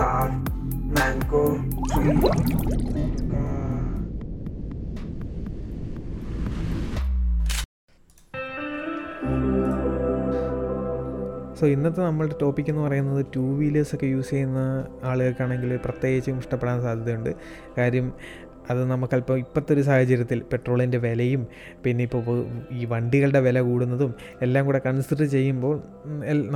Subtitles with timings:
[0.00, 0.28] star,
[0.96, 1.42] mango
[1.90, 2.14] tree.
[11.58, 14.60] So ഇന്നത്തെ നമ്മളുടെ topic എന്ന് പറയുന്നത് ടൂ വീലേഴ്സൊക്കെ യൂസ് ചെയ്യുന്ന
[15.10, 17.32] ആളുകൾക്കാണെങ്കിൽ പ്രത്യേകിച്ചും ഇഷ്ടപ്പെടാൻ സാധ്യതയുണ്ട്.
[17.78, 18.06] കാര്യം
[18.70, 21.42] അത് നമുക്കല്പം ഇപ്പോഴത്തെ ഒരു സാഹചര്യത്തിൽ പെട്രോളിന്റെ വിലയും
[21.84, 22.38] പിന്നെ ഇപ്പോൾ
[22.78, 24.12] ഈ വണ്ടികളുടെ വില കൂടുന്നതും
[24.46, 25.74] എല്ലാം കൂടെ കൺസിഡർ ചെയ്യുമ്പോൾ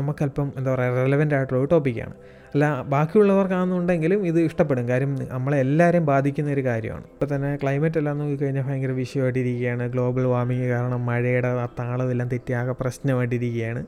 [0.01, 2.17] നമുക്കല്പം എന്താ പറയുക റെലവന്റ് ആയിട്ടുള്ള ഒരു ടോപ്പിക്കാണ്
[2.55, 4.89] അല്ല ബാക്കിയുള്ളവർക്കാണെന്നുണ്ടെങ്കിലും ഇത് ഇഷ്ടപ്പെടും.
[4.89, 7.03] കാര്യം നമ്മളെ എല്ലാവരെയും ബാധിക്കുന്ന ഒരു കാര്യമാണ്.
[7.03, 12.73] ഇപ്പോൾ തന്നെ ക്ലൈമറ്റ് എല്ലാം നോക്കി കഴിഞ്ഞാൽ ഭയങ്കര വിഷയമായിട്ടിരിക്കുകയാണ് ഗ്ലോബൽ വാർമിങ് കാരണം മഴയുടെ ആ താളമെല്ലാം തെറ്റിയാകെ
[12.73, 13.87] പ്രശ്നമായിട്ടിരിക്കുകയാണ്.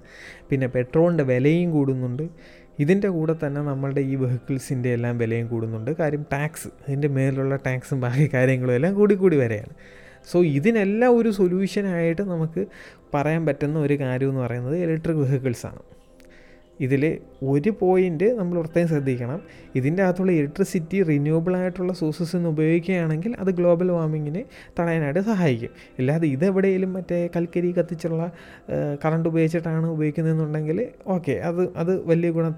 [0.50, 2.28] പിന്നെ പെട്രോളിന്റെ വിലയും കൂടുന്നുണ്ട്.
[2.78, 5.90] ഇതിന്റെ കൂടെ തന്നെ നമ്മളുടെ ഈ വെഹിക്കിൾസിന്റെ എല്ലാം വിലയും കൂടുന്നുണ്ട്.
[5.90, 9.74] കാര്യം ടാക്സ് ഇതിന്റെ മേലുള്ള ടാക്സും ബാക്കി കാര്യങ്ങളും എല്ലാം കൂടി കൂടി വരെയാണ്.
[10.32, 12.66] സോ ഇതിനെല്ലാം ഒരു സൊല്യൂഷനായിട്ട് നമുക്ക്
[13.14, 15.95] പറയാൻ പറ്റുന്ന ഒരു കാര്യം എന്ന് പറയുന്നത് ഇലക്ട്രിക് വെഹിക്കിൾസാണ്
[16.80, 19.40] ഇതിൽ ഒരു പോയിന്റ് നമ്മൾ പ്രത്യേകം ശ്രദ്ധിക്കണം.
[19.74, 24.44] ഇതിന്റെ അകത്തുള്ള ഇലക്ട്രിസിറ്റി റിന്യൂവബിൾ ആയിട്ടുള്ള സോഴ്സസ് നിന്ന് ഉപയോഗിക്കുകയാണെങ്കിൽ അത് ഗ്ലോബൽ വാർമിങ്ങിനെ
[24.80, 25.70] തടയാനായിട്ട് സഹായിക്കും.
[25.98, 28.30] ഇല്ലാതെ ഇതെവിടെയെങ്കിലും മറ്റേ കൽക്കരി കത്തിച്ചുള്ള
[29.04, 32.54] കറണ്ട് ഉപയോഗിച്ചിട്ടാണ് ഉപയോഗിക്കുന്നതെന്നുണ്ടെങ്കിൽ ഓക്കെ അത് അത് വലിയ ഗുണ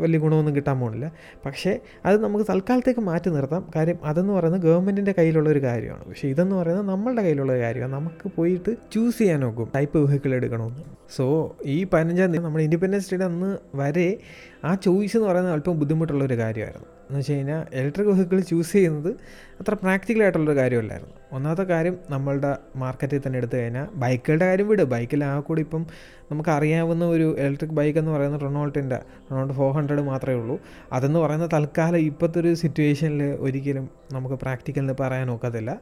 [0.00, 1.12] വലിയ ഗുണമൊന്നും കിട്ടാൻ പോകുന്നില്ല.
[1.46, 3.70] പക്ഷേ അത് നമുക്ക് തൽക്കാലത്തേക്ക് മാറ്റി നിർത്താം.
[3.76, 6.04] കാര്യം അതെന്ന് പറയുന്നത് ഗവൺമെന്റിന്റെ കയ്യിലുള്ള ഒരു കാര്യമാണ്.
[6.04, 7.92] പക്ഷേ ഇതെന്ന് പറയുന്നത് നമ്മളുടെ കയ്യിലുള്ള ഒരു കാര്യമാണ്.
[7.92, 9.68] നമുക്ക് പോയിട്ട് ചൂസ് ചെയ്യാൻ നോക്കും.
[9.76, 10.82] ടൈപ്പ് വെഹിക്കിൾ എടുക്കണമെന്ന്.
[11.16, 14.18] സോ ഈ പതിനഞ്ചാം തീയതി നമ്മുടെ ഇൻഡിപെൻഡൻസ് ഡേയുടെ അന്ന് വരെ
[14.64, 16.86] ആ ചോയ്സ് എന്ന് പറയുന്നത് അല്പം ബുദ്ധിമുട്ടുള്ളൊരു കാര്യമായിരുന്നു.
[16.86, 19.16] എന്ന് വെച്ച് കഴിഞ്ഞാൽ ഇലക്ട്രിക് വെഹിക്കിൾ ചൂസ് ചെയ്യുന്നത്
[19.60, 21.14] അത്ര പ്രാക്ടിക്കൽ ആയിട്ടുള്ളൊരു കാര്യമല്ലായിരുന്നു.
[21.32, 24.82] ഒന്നാമത്തെ കാര്യം നമ്മളുടെ മാർക്കറ്റിൽ തന്നെ എടുത്തു കഴിഞ്ഞാൽ ബൈക്കുകളുടെ കാര്യം വിട്.
[24.82, 25.86] ബൈക്കിൽ ആ കൂടി ഇപ്പം
[26.30, 28.98] നമുക്ക് അറിയാവുന്ന ഒരു ഇലക്ട്രിക് ബൈക്ക് എന്ന് പറയുന്നത് റൊണോൾട്ടിന്റെ
[29.30, 30.60] റൊണോൾട്ട് ഫോർ ഹൺഡ്രഡ് മാത്രമേ ഉള്ളൂ.
[30.92, 35.80] അതെന്ന് പറയുന്ന തൽക്കാലം ഇപ്പോഴത്തെ ഒരു സിറ്റുവേഷനിൽ ഒരിക്കലും നമുക്ക് പ്രാക്ടിക്കലിന് പറയാൻ ഒക്കത്തില്ല.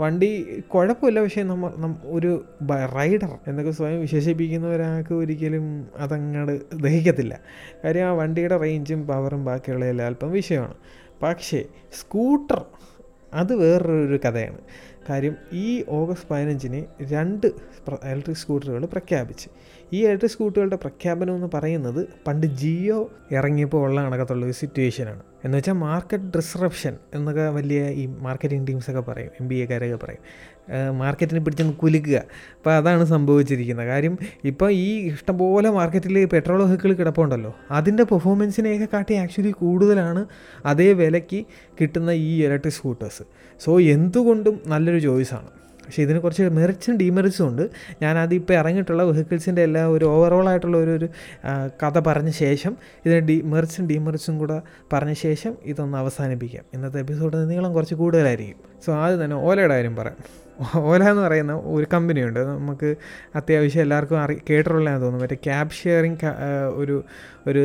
[0.00, 1.70] വണ്ടി കുഴപ്പമില്ല പക്ഷേ നമ്മൾ
[2.04, 2.44] ഒരു
[2.96, 7.40] റൈഡർ എന്നൊക്കെ സ്വയം വിശേഷിപ്പിക്കുന്ന ഒരാൾക്ക് ഒരിക്കലും അതങ്ങട് ദഹിക്കത്തില്ല.
[7.84, 10.74] കാര്യം ആ വണ്ടിയുടെ റേഞ്ചും പവറും ബാക്കിയുള്ള എല്ലാം അല്പം വിഷയമാണ്.
[11.22, 11.64] പക്ഷേ
[12.00, 12.64] സ്കൂട്ടർ
[13.34, 14.58] അത് വേറൊരു കഥയാണ്.
[15.10, 17.46] കാര്യം ഈ ഓഗസ്റ്റ് പതിനഞ്ചിന് രണ്ട്
[18.04, 19.48] ഇലക്ട്രിക് സ്കൂട്ടറുകൾ പ്രഖ്യാപിച്ച്.
[19.92, 25.22] ഈ ഇലക്ട്രിക് സ്കൂട്ടറുകളുടെ പ്രഖ്യാപനം എന്ന് പറയുന്നത് പണ്ട് ജിയോ ഇറങ്ങിയപ്പോൾ ഉള്ള കണക്കത്തുള്ള ഒരു സിറ്റുവേഷനാണ്.
[25.44, 30.22] എന്ന് വെച്ചാൽ മാർക്കറ്റ് ഡിസ്റപ്ഷൻ എന്നൊക്കെ വലിയ ഈ മാർക്കറ്റിംഗ് ടീംസൊക്കെ പറയും എം ബി എക്കാരൊക്കെ പറയും.
[30.96, 32.16] മാർക്കറ്റിനെ പിടിച്ചൊന്ന് കുലുക്കുക.
[32.56, 33.86] അപ്പോൾ അതാണ് സംഭവിച്ചിരിക്കുന്നത്.
[33.86, 37.52] കാര്യം ഇപ്പോൾ ഈ ഇഷ്ടംപോലെ മാർക്കറ്റിൽ പെട്രോൾ വെഹിക്കിൾ കിടപ്പുണ്ടല്ലോ.
[37.70, 40.26] അതിന്റെ പെർഫോമൻസിനെയൊക്കെ കാട്ടി ആക്ച്വലി കൂടുതലാണ്
[40.66, 41.44] അതേ വിലയ്ക്ക്
[41.80, 43.24] കിട്ടുന്ന ഈ ഇലക്ട്രിക് സ്കൂട്ടേഴ്സ്
[43.64, 45.50] സോ എന്തുകൊണ്ടും നല്ലൊരു ചോയ്സാണ്
[45.88, 47.70] പക്ഷേ ഇതിന് കുറച്ച് മെറിറ്റ്സും ഡീമെറിറ്റ്സും ഉണ്ട്.
[48.02, 51.08] ഞാനത് ഇപ്പോൾ ഇറങ്ങിയിട്ടുള്ള വെഹിക്കിൾസിന്റെ എല്ലാ ഒരു ഓവറോൾ ആയിട്ടുള്ള ഒരു ഒരു
[51.82, 52.76] കഥ പറഞ്ഞ ശേഷം
[53.06, 54.62] ഇതിന് ഡി മെറിറ്റ്സും ഡീമെറിറ്റ്സും കൂടെ
[54.92, 56.64] പറഞ്ഞ ശേഷം ഇതൊന്ന് അവസാനിപ്പിക്കാം.
[56.74, 58.77] ഇന്നത്തെ എപ്പിസോഡ് നീളം കുറച്ച് കൂടുതലായിരിക്കും.
[58.84, 60.18] സോ ആദ്യം തന്നെ ഓലയുടെ കാര്യം പറയാം.
[60.90, 62.40] ഓല എന്ന് പറയുന്ന ഒരു കമ്പനിയുണ്ട്.
[62.40, 62.88] നമുക്ക്
[63.36, 65.24] അത്യാവശ്യം എല്ലാവർക്കും അറി കേട്ടിട്ടുള്ളതാണെന്ന് തോന്നുന്നു.
[65.24, 66.16] മറ്റേ ക്യാബ് ഷെയറിങ്
[66.80, 66.96] ഒരു
[67.46, 67.62] ഒരു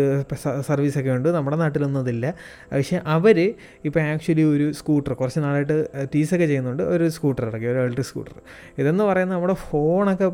[0.67, 1.29] സർവീസൊക്കെ ഉണ്ട്.
[1.29, 2.25] നമ്മുടെ നാട്ടിലൊന്നും അതില്ല
[2.73, 3.37] പക്ഷേ അവർ
[3.85, 5.77] ഇപ്പോൾ ആക്ച്വലി ഒരു സ്കൂട്ടർ കുറച്ച് നാളായിട്ട്
[6.15, 6.83] ടീസൊക്കെ ചെയ്യുന്നുണ്ട്.
[6.83, 8.35] ഒരു സ്കൂട്ടർ ഇറക്കി ഒരു ഇലക്ട്രിക് സ്കൂട്ടർ.
[8.77, 10.29] ഇതെന്ന് പറയുന്നത് നമ്മുടെ ഫോണൊക്കെ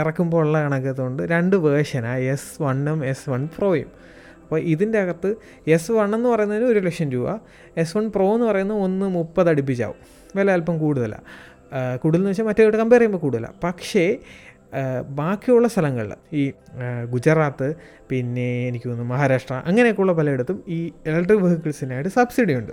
[0.00, 3.90] ഇറക്കുമ്പോൾ ഉള്ള കണക്കത്തുകൊണ്ട് രണ്ട് വേർഷനാണ് എസ് വണ്ണും എസ് വൺ പ്രോയും.
[4.52, 5.28] അപ്പോൾ ഇതിന്റെ അകത്ത്
[5.66, 7.28] എസ് വൺ എന്ന് പറയുന്നതിന് ഒരു ലക്ഷം രൂപ
[7.76, 9.96] എസ് വൺ പ്രോ എന്ന് പറയുന്നത് ഒന്ന് മുപ്പത് അടുപ്പിച്ചാവും.
[10.36, 11.22] വില അല്പം കൂടുതലാണ്
[11.96, 14.04] കൂടുതലെന്ന് വെച്ചാൽ മറ്റേ കമ്പയർ ചെയ്യുമ്പോൾ കൂടുതലാണ് പക്ഷേ
[15.10, 16.52] ബാക്കിയുള്ള സ്ഥലങ്ങളിൽ ഈ
[17.10, 17.68] ഗുജറാത്ത്
[18.10, 22.72] പിന്നെ എനിക്ക് തോന്നുന്നു മഹാരാഷ്ട്ര അങ്ങനെയൊക്കെയുള്ള പലയിടത്തും ഈ ഇലക്ട്രിക് വെഹിക്കിൾസിനായിട്ട് സബ്സിഡി ഉണ്ട്.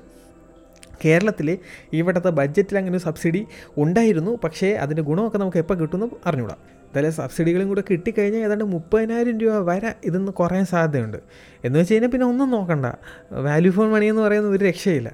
[1.05, 1.57] കേരളത്തിൽ
[1.93, 3.45] ഇവിടുത്തെ ബഡ്ജറ്റിൽ അങ്ങനെ സബ്സിഡി
[3.77, 4.39] ഉണ്ടായിരുന്നു.
[4.43, 6.57] പക്ഷേ അതിന്റെ ഗുണമൊക്കെ നമുക്ക് എപ്പോൾ കിട്ടുമെന്ന് അറിഞ്ഞൂടാ.
[6.89, 11.17] എന്തായാലും സബ്സിഡികളും കൂടെ കിട്ടിക്കഴിഞ്ഞാൽ ഏതാണ്ട് മുപ്പതിനായിരം രൂപ വരെ ഇതൊന്ന് കുറയാൻ സാധ്യതയുണ്ട്.
[11.65, 12.85] എന്ന് വെച്ച് കഴിഞ്ഞാൽ പിന്നെ ഒന്നും നോക്കണ്ട.
[13.31, 15.11] വാല്യൂ ഫോൺ മണി എന്ന് പറയുന്ന ഒരു രക്ഷയില്ല.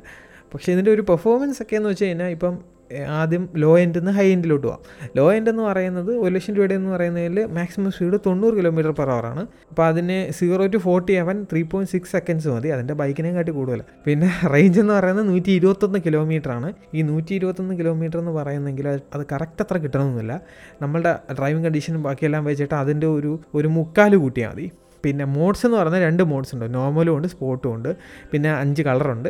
[0.53, 2.74] പക്ഷേ ഇതിന്റെ ഒരു പെർഫോമൻസ് ഒക്കെ എന്ന് വെച്ച് കഴിഞ്ഞാൽ ഇപ്പം
[3.07, 4.79] ആദ്യം ലോ എൻഡിൽ നിന്ന് ഹൈ എൻഡിലോട്ട് പോവാം.
[5.17, 9.47] ലോ എൻഡ് എന്ന് പറയുന്നത് ഒരു ലക്ഷം രൂപയുടെ എന്ന് പറയുന്നതിൽ മാക്സിമം സ്പീഡ് തൊണ്ണൂറ് കിലോമീറ്റർ പെർ ആണ്.
[9.69, 12.67] അപ്പോൾ അതിന് സീറോ ടു ഫോർട്ടി അവൻ ത്രീ പോയിന്റ് സിക്സ് സെക്കൻഡ്സ് മതി.
[12.67, 16.73] അതിന്റെ ബൈക്കിനെ കാട്ടി കൂടുതൽ പിന്നെ റേഞ്ച് എന്ന് പറയുന്നത് നൂറ്റി ഇരുപത്തൊന്ന് കിലോമീറ്റർ ആണ്.
[16.93, 20.41] ഈ നൂറ്റി ഇരുപത്തൊന്ന് കിലോമീറ്റർ എന്ന് പറയുന്നെങ്കിൽ അത് കറക്റ്റ് അത്ര കിട്ടണമെന്നില്ല
[20.81, 24.71] നമ്മളുടെ ഡ്രൈവിംഗ് കണ്ടീഷനും ബാക്കിയെല്ലാം വെച്ചിട്ട് അതിന്റെ ഒരു ഒരു മുക്കാൽ കൂട്ടിയാൽ മതി.
[25.05, 26.67] പിന്നെ മോഡ്സ് എന്ന് പറഞ്ഞാൽ രണ്ട് മോഡ്സ് ഉണ്ട്.
[26.77, 27.91] നോർമലും ഉണ്ട് സ്പോട്ടും ഉണ്ട്.
[28.31, 29.29] പിന്നെ അഞ്ച് കളറുണ്ട്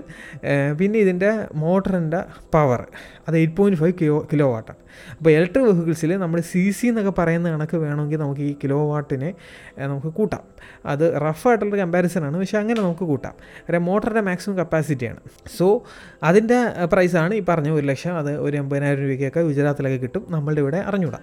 [0.80, 1.30] പിന്നെ ഇതിന്റെ
[1.63, 2.22] മോട്ടറിന്റെ
[2.56, 2.81] പവർ
[3.27, 4.81] അത് eight point five kilo kilo വാട്ടാണ്
[5.18, 9.30] അപ്പോൾ ഇലക്ട്രിക് വെഹിക്കിൾസിൽ നമ്മൾ സി സി എന്നൊക്കെ പറയുന്ന കണക്ക് വേണമെങ്കിൽ നമുക്ക് ഈ കിലോ വാട്ടിനെ
[9.92, 10.44] നമുക്ക് കൂട്ടാം.
[10.92, 12.36] അത് റഫായിട്ടുള്ള കമ്പാരിസൺ ആണ്.
[12.42, 13.33] പക്ഷേ അങ്ങനെ നമുക്ക് കൂട്ടാം.
[13.66, 15.19] കാരണം മോട്ടറിന്റെ മാക്സിമം കപ്പാസിറ്റിയാണ്
[15.57, 15.68] സോ
[16.30, 16.60] അതിന്റെ
[16.94, 20.25] പ്രൈസാണ് ഈ പറഞ്ഞ ഒരു ലക്ഷം അത് ഒരു എൺപതിനായിരം രൂപയ്ക്കൊക്കെ ഗുജറാത്തിലൊക്കെ കിട്ടും.
[20.36, 21.22] നമ്മളുടെ ഇവിടെ അറിഞ്ഞൂടാ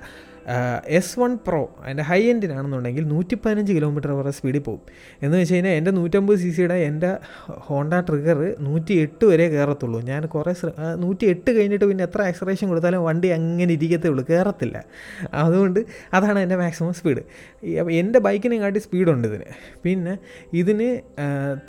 [0.86, 4.80] എസ് വൺ പ്രോ അതിന്റെ ഹൈ എൻഡിനാണെന്നുണ്ടെങ്കിൽ നൂറ്റി പതിനഞ്ച് കിലോമീറ്റർ വരെ സ്പീഡിൽ പോകും.
[5.22, 7.10] എന്ന് വെച്ച് കഴിഞ്ഞാൽ എന്റെ നൂറ്റമ്പത് സി സിയുടെ എന്റെ
[7.48, 10.00] ഹോണ്ട ട്രിഗർ നൂറ്റി എട്ട് വരെ കയറത്തുള്ളൂ.
[10.00, 10.54] ഞാൻ കുറേ
[10.96, 14.24] നൂറ്റി എട്ട് കഴിഞ്ഞിട്ട് പിന്നെ എത്ര ആക്സറേഷൻ കൊടുത്താലും വണ്ടി അങ്ങനെ ഇരിക്കത്തേ ഉള്ളൂ.
[14.30, 14.84] കയറത്തില്ല.
[15.34, 15.80] അതുകൊണ്ട്
[16.12, 17.22] അതാണ് എന്റെ മാക്സിമം സ്പീഡ്
[17.90, 19.44] എന്റെ ബൈക്കിനെ കാട്ടി സ്പീഡുണ്ട് ഇതിന്.
[19.84, 20.18] പിന്നെ
[20.52, 20.88] ഇതിന്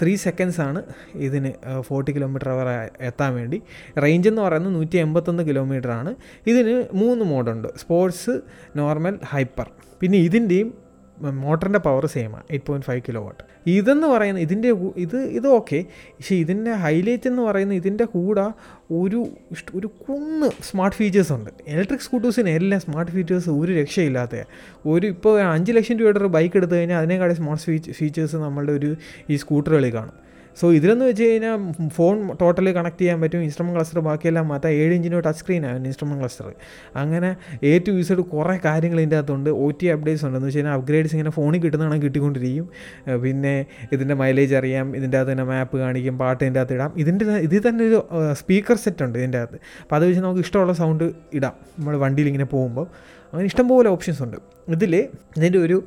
[0.02, 0.84] ത്രീ സെക്കൻഡ്സ് ആണ്
[1.16, 2.68] ഇതിന് ഫോർട്ടി കിലോമീറ്റർ അവർ
[3.02, 3.62] എത്താൻ വേണ്ടി.
[4.04, 6.16] റേഞ്ച് എന്ന് പറയുന്നത് നൂറ്റി എൺപത്തൊന്ന് കിലോമീറ്റർ ആണ്.
[6.48, 8.36] ഇതിന് മൂന്ന് മോഡുണ്ട് സ്പോർട്സ്
[8.76, 9.68] നോർമൽ ഹൈപ്പർ
[10.00, 10.84] പിന്നെ ഇതിന്റെയും
[11.18, 15.86] മോട്ടറിന്റെ power സെയിമാണ് eight point five kilo watt ഇതെന്ന് പറയുന്ന ഇതിന്റെ ഇത് ഇത് ഓക്കെ
[16.18, 18.46] പക്ഷേ ഇതിന്റെ ഹൈലൈറ്റ് എന്ന് പറയുന്നത് ഇതിന്റെ കൂടെ
[18.92, 19.20] ഒരു
[19.76, 21.50] ഒരു കുന്ന് സ്മാർട്ട് ഫീച്ചേഴ്സ് ഉണ്ട്.
[21.68, 24.44] ഇലക്ട്രിക് സ്കൂട്ടേഴ്സിന് എല്ലാം സ്മാർട്ട് ഫീച്ചേഴ്സ് ഒരു രക്ഷയില്ലാത്ത
[24.86, 28.96] ഒരു ഇപ്പോൾ അഞ്ച് ലക്ഷം രൂപയുടെ ഒരു ബൈക്ക് എടുത്തു കഴിഞ്ഞാൽ അതിനേക്കാളും സ്മാർട്ട് ഫീച്ച് ഫീച്ചേഴ്സ് നമ്മളുടെ ഒരു
[29.30, 30.16] ഈ സ്കൂട്ടറുകളിൽ കാണും.
[30.60, 31.56] സോ ഇതിലെന്ന് വെച്ച് കഴിഞ്ഞാൽ
[31.96, 33.42] ഫോൺ ടോട്ടലി കണക്ട് ചെയ്യാൻ പറ്റും.
[33.48, 36.48] ഇൻസ്ട്രുമെന്റ് ക്ലസ്റ്റർ ബാക്കിയെല്ലാം മാറ്റാം ഏഴ് ഇഞ്ചിന്റെ ടച്ച് സ്ക്രീനാണ് ഇൻസ്ട്രുമെന്റ് ക്ലസ്റ്റർ
[37.02, 37.30] അങ്ങനെ
[37.72, 39.50] എ ടു യൂസഡ് കുറേ കാര്യങ്ങൾ ഇതിന്റെ അകത്തുണ്ട്.
[39.64, 40.38] ഒ ടി അപ്ഡേറ്റ്സ് ഉണ്ട്.
[40.38, 42.68] എന്ന് വെച്ച് കഴിഞ്ഞാൽ അപ്ഗ്രേഡ്സ് ഇങ്ങനെ ഫോണിൽ കിട്ടുന്നതാണ് കിട്ടിക്കൊണ്ടിരിക്കും.
[43.26, 43.56] പിന്നെ
[43.92, 44.96] ഇതിന്റെ മൈലേജ് അറിയാം.
[45.00, 46.18] ഇതിന്റെ അകത്ത് തന്നെ മാപ്പ് കാണിക്കും.
[46.24, 46.94] പാട്ട് ഇതിന്റെ അകത്ത് ഇടാം.
[47.04, 48.00] ഇതിന്റെ ഇതിൽ തന്നെ ഒരു
[48.42, 49.60] സ്പീക്കർ സെറ്റ് ഉണ്ട് ഇതിന്റെ അകത്ത്.
[49.84, 51.06] അപ്പോൾ അത് വെച്ച് നമുക്ക് ഇഷ്ടമുള്ള സൗണ്ട്
[51.40, 51.56] ഇടാം.
[51.80, 52.88] നമ്മൾ വണ്ടിയിൽ ഇങ്ങനെ പോകുമ്പോൾ
[53.32, 54.40] അങ്ങനെ ഇഷ്ടംപോലെ ഓപ്ഷൻസ് ഉണ്ട്.
[54.68, 55.08] ഇതിൽ
[55.38, 55.84] ഇതിന്റെ ഒരു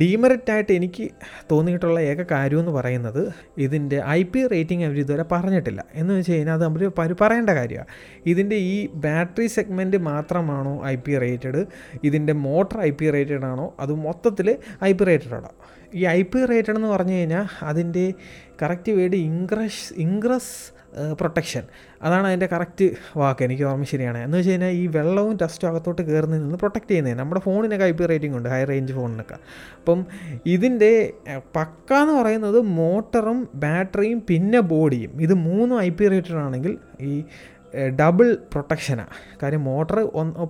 [0.00, 1.10] ഡീമെറിറ്റ് ആയിട്ട് എനിക്ക്
[1.50, 5.84] തോന്നിയിട്ടുള്ള ഏക കാര്യം എന്ന് പറയുന്നത് ഇതിന്റെ ഐ പി റേറ്റിംഗ് അവർ ഇതുവരെ പറഞ്ഞിട്ടില്ല.
[5.94, 7.86] എന്ന് വെച്ച് കഴിഞ്ഞാൽ അത് അവർ പറയേണ്ട കാര്യമാണ്
[8.26, 11.66] ഇതിന്റെ ഈ ബാറ്ററി സെഗ്മെന്റ് മാത്രമാണോ ഐ പി റേറ്റഡ്?
[12.04, 13.74] ഇതിന്റെ മോട്ടർ ഐ പി റേറ്റഡ് ആണോ?
[13.80, 15.52] അത് മൊത്തത്തിൽ ഐ പി റേറ്റഡ് ആണോ?
[15.94, 18.14] ഈ ഐ പി റേറ്റഡ് എന്ന് പറഞ്ഞു കഴിഞ്ഞാൽ അതിന്റെ
[18.62, 20.77] correct word ingress ingress
[21.12, 21.62] protection
[22.02, 23.44] അതാണ് അതിന്റെ കറക്റ്റ് വാക്ക്.
[23.44, 24.18] എനിക്ക് ഓർമ്മ ശരിയാണ്.
[24.18, 28.06] എന്ന് വെച്ച് കഴിഞ്ഞാൽ ഈ വെള്ളവും ഡസ്റ്റും അകത്തോട്ട് കയറുന്നതിൽ നിന്ന് പ്രൊട്ടക്റ്റ് ചെയ്യുന്നത് നമ്മുടെ ഫോണിനൊക്കെ ഐ പി
[28.06, 28.48] റേറ്റിംഗ് ഉണ്ട്.
[28.48, 29.34] ഹൈ റേഞ്ച് ഫോണിനൊക്കെ
[29.78, 30.06] അപ്പം
[30.46, 31.12] ഇതിന്റെ
[31.56, 37.24] പക്ക എന്ന് പറയുന്നത് മോട്ടറും ബാറ്ററിയും പിന്നെ ബോഡിയും ഇത് മൂന്നും ഐ പി റേറ്റഡ് ആണെങ്കിൽ ഈ
[38.00, 39.98] ഡബിൾ പ്രൊട്ടക്ഷനാണ് കാര്യം മോട്ടർ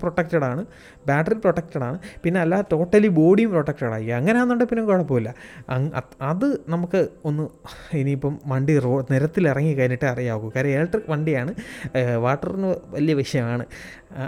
[0.03, 0.67] പ്രൊട്ടക്റ്റഡ് ആണ്
[1.07, 5.35] ബാറ്ററി പ്രൊട്ടക്റ്റഡ് ആണ് പിന്നെ അല്ല ടോട്ടലി ബോഡിയും പ്രൊട്ടക്റ്റഡ് ആയി അങ്ങനെയാണെന്നുണ്ടെങ്കിൽ പിന്നെ കുഴപ്പമില്ല.
[6.23, 7.49] അത് നമുക്ക് ഒന്ന്
[7.97, 10.53] ഇനിയിപ്പം വണ്ടി റോ നിരത്തിൽ ഇറങ്ങി കഴിഞ്ഞിട്ട് അറിയാവൂ.
[10.57, 11.55] കാര്യം ഇലക്ട്രിക് വണ്ടിയാണ്
[12.17, 13.67] വാട്ടറിന് വലിയ വിഷയമാണ്.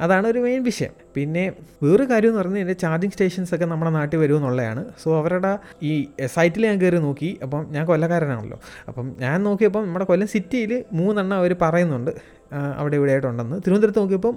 [0.01, 0.91] അതാണ് ഒരു മെയിൻ വിഷയം.
[1.15, 1.53] പിന്നെ
[1.83, 4.85] വേറൊരു കാര്യം എന്ന് പറഞ്ഞാൽ ഇതിന്റെ ചാർജിങ് സ്റ്റേഷൻസ് ഒക്കെ നമ്മുടെ നാട്ടിൽ വരുമെന്നുള്ളതാണ്.
[5.03, 7.39] സോ അവരുടെ ഈ സൈറ്റിൽ ഞാൻ കയറി നോക്കി.
[7.43, 8.61] അപ്പം ഞാൻ കൊല്ലക്കാരനാണല്ലോ.
[8.89, 12.40] അപ്പം ഞാൻ നോക്കിയപ്പം നമ്മുടെ കൊല്ലം സിറ്റിയിൽ മൂന്നെണ്ണം അവർ പറയുന്നുണ്ട്.
[12.53, 14.37] അവിടെ ഇവിടെ ആയിട്ടുണ്ടെന്ന് തിരുവനന്തപുരത്ത് നോക്കിയപ്പം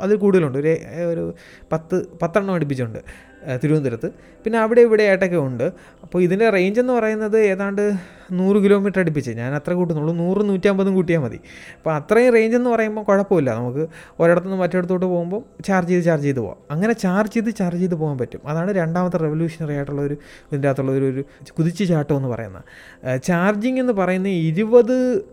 [0.00, 0.58] അതിൽ കൂടുതലുണ്ട്.
[0.58, 0.72] ഒരു
[1.12, 1.34] ഒരു
[1.72, 3.29] പത്ത് പത്തെണ്ണം അടുപ്പിച്ചുണ്ട്.
[3.62, 4.10] തിരുവനന്തപുരത്ത്.
[4.44, 5.72] പിന്നെ അവിടെ ഇവിടെ ആയിട്ടൊക്കെ ഉണ്ട്.
[6.02, 7.92] അപ്പോൾ ഇതിന്റെ റേഞ്ച് എന്ന് പറയുന്നത് ഏതാണ്ട്
[8.32, 9.30] നൂറ് കിലോമീറ്റർ അടുപ്പിച്ച്.
[9.30, 10.14] ഞാൻ അത്ര കൂട്ടുന്നുള്ളൂ.
[10.14, 11.40] നൂറ് നൂറ്റമ്പതും കൂട്ടിയാൽ മതി.
[11.76, 13.50] അപ്പോൾ അത്രയും റേഞ്ച് എന്ന് പറയുമ്പോൾ കുഴപ്പമില്ല.
[13.50, 13.88] നമുക്ക്
[14.20, 18.40] ഒരിടത്തുനിന്ന് മറ്റിടത്തോട്ട് പോകുമ്പോൾ ചാർജ് ചെയ്ത് ചാർജ് ചെയ്ത് പോകാം അങ്ങനെ ചാർജ് ചെയ്ത് ചാർജ് ചെയ്ത് പോകാൻ പറ്റും.
[18.44, 22.64] അതാണ് രണ്ടാമത്തെ റെവല്യൂഷണറി ആയിട്ടുള്ള ഒരു ഇതിന്റെ അകത്തുള്ള ഒരു ഒരു കുതിച്ചു ചാട്ടം എന്ന് പറയുന്നത്.
[23.22, 25.24] ചാർജിങ് എന്ന് പറയുന്ന ഇരുപത്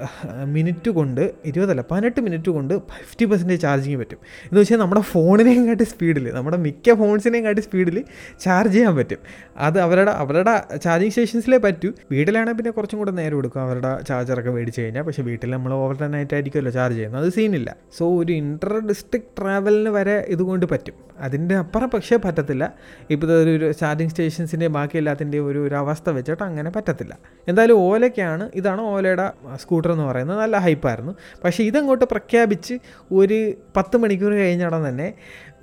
[0.46, 4.18] മിനിറ്റ് കൊണ്ട് ഇരുപതല്ല പതിനെട്ട് മിനിറ്റ് കൊണ്ട് ഫിഫ്റ്റി പെർസെന്റേജ് ചാർജിങ് പറ്റും.
[4.44, 7.97] എന്ന് വെച്ചാൽ നമ്മുടെ ഫോണിനെയും കാട്ടി സ്പീഡിൽ നമ്മുടെ മിക്ക ഫോൺസിനെയും കാട്ടി സ്പീഡിൽ
[8.42, 9.18] ചാർജ് ചെയ്യാൻ പറ്റും.
[9.58, 11.92] അത് അവരുടെ അവരുടെ ചാർജിങ് സ്റ്റേഷൻസിലേ പറ്റൂ.
[12.12, 16.36] വീട്ടിലാണെങ്കിൽ പിന്നെ കുറച്ചും കൂടെ നേരം എടുക്കും അവരുടെ ചാർജറൊക്കെ മേടിച്ച് കഴിഞ്ഞാൽ പക്ഷേ വീട്ടിൽ നമ്മൾ ഓവർ നൈറ്റ്
[16.36, 17.26] ആയിരിക്കുമല്ലോ ചാർജ് ചെയ്യുന്നത്.
[17.26, 20.94] അത് സീനില്ല സോ ഒരു ഇന്റർ ഡിസ്ട്രിക്ട് ട്രാവലിന് വരെ ഇതുകൊണ്ട് പറ്റും.
[21.20, 22.74] അതിന്റെ അപ്പുറം പക്ഷേ പറ്റത്തില്ല.
[23.10, 27.18] ഇപ്പോൾ ഒരു ചാർജിങ് സ്റ്റേഷൻസിന്റെ ബാക്കി എല്ലാത്തിന്റെയും ഒരു ഒരു അവസ്ഥ വെച്ചിട്ട് അങ്ങനെ പറ്റത്തില്ല.
[27.48, 30.40] എന്തായാലും ഓലയ്ക്കാണ് ഇതാണ് ഓലയുടെ സ്കൂട്ടർ എന്ന് പറയുന്നത്.
[30.40, 31.14] നല്ല ഹൈപ്പായിരുന്നു
[31.44, 32.78] പക്ഷേ ഇതങ്ങോട്ട് പ്രഖ്യാപിച്ച്
[33.12, 35.14] ഒരു പത്ത് മണിക്കൂർ കഴിഞ്ഞാൽ തന്നെ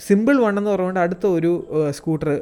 [0.01, 2.41] സിമ്പിൾ വൺ എന്ന് പറഞ്ഞുകൊണ്ട് അടുത്ത ഒരു സ്കൂട്ടർ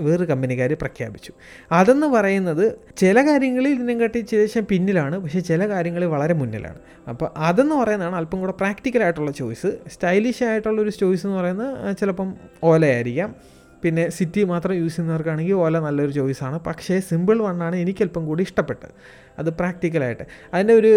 [0.00, 1.32] വേറൊരു കമ്പനിക്കാർ പ്രഖ്യാപിച്ചു.
[1.72, 6.78] അതെന്ന് പറയുന്നത് ചില കാര്യങ്ങളിൽ ഇതിനെക്കാട്ടി ശേഷം പിന്നിലാണ് പക്ഷേ ചില കാര്യങ്ങളിൽ വളരെ മുന്നിലാണ്.
[7.08, 9.66] അപ്പോൾ അതെന്ന് പറയുന്നതാണ് അല്പം കൂടെ പ്രാക്ടിക്കലായിട്ടുള്ള ചോയ്സ്.
[9.66, 12.34] സ്റ്റൈലിഷ് ആയിട്ടുള്ള ഒരു ചോയ്സ് എന്ന് പറയുന്നത് ചിലപ്പം
[12.64, 13.57] ഓലയായിരിക്കാം.
[13.82, 18.92] പിന്നെ സിറ്റി മാത്രം യൂസ് ചെയ്യുന്നവർക്കാണെങ്കിൽ ഓല നല്ലൊരു ചോയ്സാണ് പക്ഷേ സിമ്പിൾ വണ്ണാണ് എനിക്ക് അല്പം കൂടി ഇഷ്ടപ്പെട്ടത്.
[19.38, 20.92] അത് പ്രാക്ടിക്കലായിട്ട് അതിന്റെ ഒരു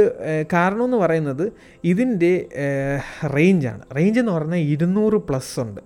[0.54, 1.46] കാരണം എന്ന് പറയുന്നത്
[1.84, 2.34] ഇതിന്റെ
[3.36, 5.82] റേഞ്ചാണ് റേഞ്ച് എന്ന് പറഞ്ഞാൽ ഇരുന്നൂറ് പ്ലസ് ഉണ്ട്.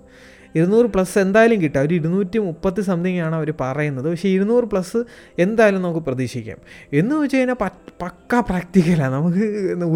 [0.57, 4.05] ഇരുന്നൂറ് പ്ലസ് എന്തായാലും കിട്ടുക ഒരു ഇരുന്നൂറ്റി മുപ്പത്തി സംതിങ് ആണ് അവർ പറയുന്നത്.
[4.11, 4.99] പക്ഷേ ഇരുന്നൂറ് പ്ലസ്
[5.45, 6.59] എന്തായാലും നമുക്ക് പ്രതീക്ഷിക്കാം.
[6.99, 7.57] എന്ന് വെച്ച് കഴിഞ്ഞാൽ
[8.03, 9.45] പക്കാ പ്രാക്ടിക്കലാണ് നമുക്ക്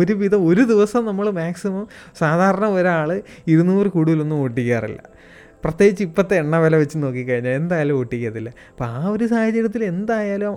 [0.02, 1.86] ഒരുവിധം ഒരു ദിവസം നമ്മൾ മാക്സിമം
[2.20, 3.12] സാധാരണ ഒരാൾ
[3.54, 5.02] ഇരുന്നൂറ് കൂടുതലൊന്നും ഓട്ടിക്കാറില്ല
[5.64, 10.54] പ്രത്യേകിച്ച് ഇപ്പോഴത്തെ എണ്ണ വില വെച്ച് നോക്കിക്കഴിഞ്ഞാൽ എന്തായാലും ഓട്ടിക്കത്തില്ല അപ്പോൾ ആ ഒരു സാഹചര്യത്തിൽ എന്തായാലും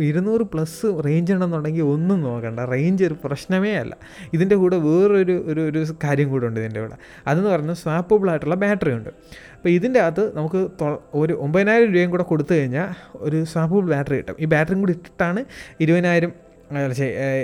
[0.00, 2.60] ഇരുന്നൂറ് പ്ലസ് റേഞ്ച് ഉണ്ടെന്നുണ്ടെങ്കിൽ ഒന്നും നോക്കണ്ട.
[2.60, 3.96] റേഞ്ച് ഒരു പ്രശ്നമേ അല്ല.
[4.32, 6.96] ഇതിന്റെ കൂടെ വേറൊരു ഒരു ഒരു കാര്യം കൂടെ ഉണ്ട് ഇതിന്റെ കൂടെ.
[7.26, 9.10] അതെന്ന് പറഞ്ഞാൽ സ്വാപ്പബിൾ ആയിട്ടുള്ള ബാറ്ററി ഉണ്ട്.
[9.56, 10.60] അപ്പോൾ ഇതിന്റെ അകത്ത് നമുക്ക്
[11.14, 14.36] ഒരു ഒമ്പതിനായിരം രൂപയും കൂടെ കൊടുത്തു കഴിഞ്ഞാൽ ഒരു സ്വാപ്പബിൾ ബാറ്ററി കിട്ടും.
[14.40, 15.40] ഈ ബാറ്ററിയും കൂടി ഇട്ടിട്ടാണ്
[15.80, 16.32] ഇരുപതിനായിരം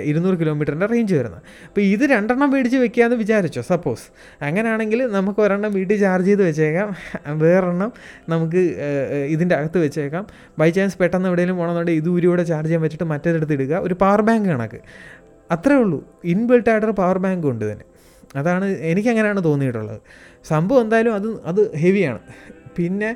[0.09, 1.41] ഇരുന്നൂറ് കിലോമീറ്ററിന്റെ റേഞ്ച് വരുന്നത്.
[1.67, 3.61] അപ്പോൾ ഇത് രണ്ടെണ്ണം മേടിച്ച് വെക്കാമെന്ന് വിചാരിച്ചോ?
[3.61, 4.05] സപ്പോസ്
[4.47, 6.89] അങ്ങനെയാണെങ്കിൽ നമുക്ക് ഒരെണ്ണം വീട്ടിൽ ചാർജ് ചെയ്ത് വെച്ചേക്കാം.
[7.43, 7.91] വേറെണ്ണം
[8.29, 8.63] നമുക്ക്
[9.35, 10.27] ഇതിന്റെ അകത്ത് വെച്ചേക്കാം.
[10.59, 13.73] ബൈ ചാൻസ് പെട്ടെന്ന് എവിടെയെങ്കിലും പോകണമെന്നുണ്ടെങ്കിൽ ഇത് ഊരിയോടെ ചാർജ് ചെയ്യാൻ വെച്ചിട്ട് മറ്റേതെടുത്ത് ഇടുക.
[13.87, 14.81] ഒരു പവർ ബാങ്ക് കണക്ക്.
[15.51, 15.99] അത്രേ ഉള്ളൂ.
[16.23, 17.85] ഇൻബിൽട്ട് ആയിട്ടൊരു പവർ ബാങ്ക് ഉണ്ട് തന്നെ
[18.41, 19.99] അതാണ് എനിക്കങ്ങനെയാണ് തോന്നിയിട്ടുള്ളത്.
[20.51, 22.19] സംഭവം എന്തായാലും അത് അത് ഹെവിയാണ്
[22.77, 23.15] പിന്നെ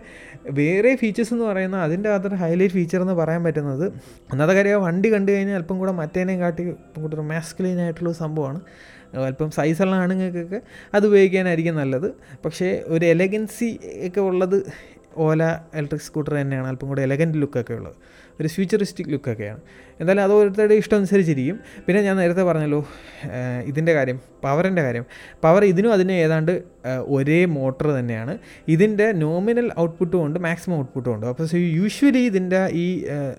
[0.50, 3.86] വേറെ ഫീച്ചേഴ്സ് എന്ന് പറയുന്നത് അതിന്റെ അകത്തൊരു ഹൈലൈറ്റ് ഫീച്ചർ എന്ന് പറയാൻ പറ്റുന്നത്
[4.32, 8.62] ഒന്നാമത്തെ കാര്യം വണ്ടി കണ്ടു കഴിഞ്ഞാൽ അല്പം കൂടെ മറ്റേനേയും കാട്ടി ഇപ്പം കൂടെ മാസ്കുലൈൻ ആയിട്ടുള്ള സംഭവമാണ്.
[9.26, 10.62] അല്പം സൈസുള്ള ആണുങ്ങൾക്കൊക്കെ
[10.94, 12.14] അത് ഉപയോഗിക്കാനായിരിക്കും നല്ലത്.
[12.46, 14.66] പക്ഷേ ഒരു എലഗൻസി ഒക്കെ ഉള്ളത്
[15.18, 15.44] ഓല
[15.76, 16.68] ഇലക്ട്രിക് സ്കൂട്ടർ തന്നെയാണ്.
[16.68, 17.96] അല്പം കൂടെ എലഗന്റ് ലുക്കൊക്കെ ഉള്ളത്.
[18.42, 19.62] ഒരു ഫ്യൂച്ചറിസ്റ്റിക് ലുക്കൊക്കെയാണ്
[20.00, 21.58] എന്തായാലും അത് ഓരോരുത്തരുടെ ഇഷ്ടം അനുസരിച്ചിരിക്കും.
[21.86, 22.82] പിന്നെ ഞാൻ നേരത്തെ പറഞ്ഞല്ലോ
[23.72, 25.06] ഇതിന്റെ കാര്യം പവറിന്റെ കാര്യം.
[25.44, 26.54] പവർ ഇതിനും അതിനും ഏതാണ്ട്
[27.16, 28.34] ഒരേ മോട്ടർ തന്നെയാണ്.
[28.74, 31.25] ഇതിന്റെ നോമിനൽ ഔട്ട്പുട്ടും ഉണ്ട് മാക്സിമം ഔട്ട്പുട്ടും ഉണ്ട്.
[31.32, 31.48] അപ്പോൾ
[31.80, 32.86] യൂഷ്വലി ഇതിന്റെ ഈ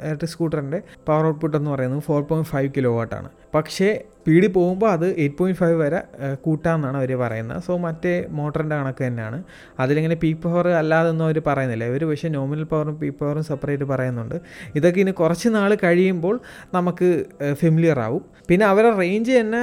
[0.07, 3.91] ഇലക്ട്രിക് സ്കൂട്ടറിന്റെ പവർ ഔട്ട്പുട്ട് എന്ന് പറയുന്നത് ഫോർ പോയിന്റ് ഫൈവ് കിലോ വാട്ടാണ് പക്ഷേ
[4.29, 6.01] സ്പീഡിൽ പോകുമ്പോൾ അത് എയ്റ്റ് പോയിന്റ് ഫൈവ് വരെ
[6.47, 7.61] കൂട്ടാമെന്നാണ് അവർ പറയുന്നത്.
[7.67, 9.39] സോ മറ്റേ മോട്ടറിന്റെ കണക്ക് തന്നെയാണ്.
[9.83, 11.85] അതിലിങ്ങനെ പീക്ക് പവർ അല്ലാതൊന്നും അവർ പറയുന്നില്ല.
[11.91, 14.37] ഇവർ പക്ഷേ നോമിനൽ പവറും പീക്ക് പവറും സെപ്പറേറ്റ് പറയുന്നുണ്ട്.
[14.79, 16.37] ഇതൊക്കെ ഇനി കുറച്ച് നാൾ കഴിയുമ്പോൾ
[16.75, 17.09] നമുക്ക്
[17.53, 18.25] ഫെമിലിയർ ആവും.
[18.49, 19.63] പിന്നെ അവരുടെ റേഞ്ച് തന്നെ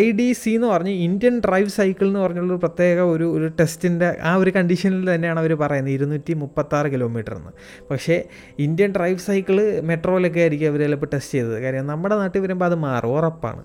[0.00, 4.08] ഐ ഡി സി എന്ന് പറഞ്ഞ് ഇന്ത്യൻ ഡ്രൈവ് സൈക്കിൾ എന്ന് പറഞ്ഞുള്ള ഒരു പ്രത്യേക ഒരു ഒരു ടെസ്റ്റിന്റെ
[4.22, 7.52] ആ ഒരു കണ്ടീഷനിൽ തന്നെയാണ് അവർ പറയുന്നത് ഇരുന്നൂറ്റി മുപ്പത്താറ് കിലോമീറ്റർ എന്ന്.
[7.90, 8.16] പക്ഷേ
[8.58, 9.56] ഇന്ത്യൻ ഡ്രൈവ് സൈക്കിൾ
[9.90, 11.56] മെട്രോയിലൊക്കെ ആയിരിക്കും അവർ ചിലപ്പോൾ ടെസ്റ്റ് ചെയ്തത്.
[11.64, 13.62] കാര്യം നമ്മുടെ നാട്ടിൽ വരുമ്പോൾ അത് മാറും ഉറപ്പാണ്.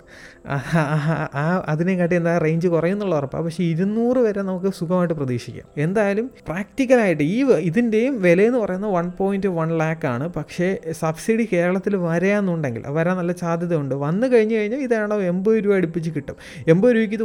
[1.42, 5.68] ആ അതിനെക്കാട്ടി എന്താ റേഞ്ച് കുറയുന്നുള്ള ഉറപ്പാണ് പക്ഷേ ഇരുന്നൂറ് വരെ നമുക്ക് സുഖമായിട്ട് പ്രതീക്ഷിക്കാം.
[5.86, 7.38] എന്തായാലും പ്രാക്ടിക്കലായിട്ട് ഈ
[7.70, 10.26] ഇതിന്റെയും വിലയെന്ന് പറയുന്നത് വൺ പോയിന്റ് വൺ ലാക്ക് ആണ്.
[10.38, 10.68] പക്ഷേ
[11.02, 12.55] സബ്സിഡി കേരളത്തിൽ വരാമെന്നുണ്ടെങ്കിൽ
[12.86, 13.94] വരാൻ നല്ല സാധ്യതയുണ്ട്.
[13.94, 16.36] വന്നു കഴിഞ്ഞ് കഴിഞ്ഞാൽ ഇതാണോ എൺപത് രൂപ അടുപ്പിച്ച് കിട്ടും.
[16.68, 17.22] എൺപത് രൂപയ്ക്ക് ഇത്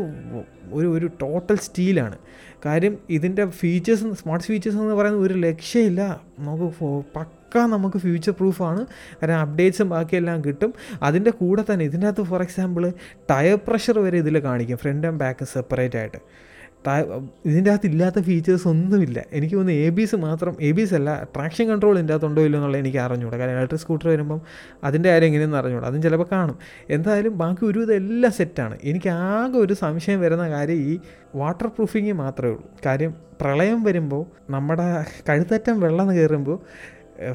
[0.72, 2.18] ഒരു ഒരു ടോട്ടൽ സ്റ്റീലാണ്.
[2.66, 6.22] കാര്യം ഇതിന്റെ ഫീച്ചേഴ്സ് സ്മാർട്ട് ഫീച്ചേഴ്സ് എന്ന് പറയുന്നത് ഒരു ലക്ഷ്യമില്ല.
[6.40, 6.68] നമുക്ക്
[7.16, 8.86] പക്ക നമുക്ക് ഫ്യൂച്ചർ പ്രൂഫാണ്
[9.22, 10.74] കാരണം അപ്ഡേറ്റ്സും ബാക്കിയെല്ലാം കിട്ടും.
[11.04, 12.92] അതിന്റെ കൂടെ തന്നെ ഇതിന്റെ അകത്ത് ഫോർ എക്സാമ്പിൾ
[13.32, 16.51] ടയർ പ്രഷർ വരെ ഇതിൽ കാണിക്കും ഫ്രണ്ട് ആൻഡ് ബാക്ക് സെപ്പറേറ്റ് ആയിട്ട്.
[17.46, 19.24] ഇതിന്റെ അകത്ത് ഇല്ലാത്ത ഫീച്ചേഴ്സ് ഒന്നുമില്ല.
[19.34, 22.42] എനിക്ക് തോന്നുന്നു എ ബി എസ് മാത്രം എ ബി എസ് അല്ല ട്രാക്ഷൻ കൺട്രോൾ ഇതിന്റെ അകത്ത് ഉണ്ടോ
[22.42, 24.42] ഇല്ലോ എന്നുള്ളത് എനിക്ക് അറിഞ്ഞൂടാ കാരണം ഇലക്ട്രിക് സ്കൂട്ടർ വരുമ്പം
[24.84, 26.58] അതിന്റെ കാര്യം എങ്ങനെയെന്ന് അറിഞ്ഞൂടാ അതും ചിലപ്പോൾ കാണും.
[26.90, 31.00] എന്തായാലും ബാക്കി ഒരു ഇതെല്ലാം സെറ്റാണ് എനിക്ക് ആകെ ഒരു സംശയം വരുന്ന കാര്യം ഈ
[31.36, 32.70] വാട്ടർ പ്രൂഫിങ് മാത്രമേ ഉള്ളൂ.
[32.86, 36.58] കാര്യം പ്രളയം വരുമ്പോൾ നമ്മുടെ കഴുത്തറ്റം വെള്ളം കയറുമ്പോൾ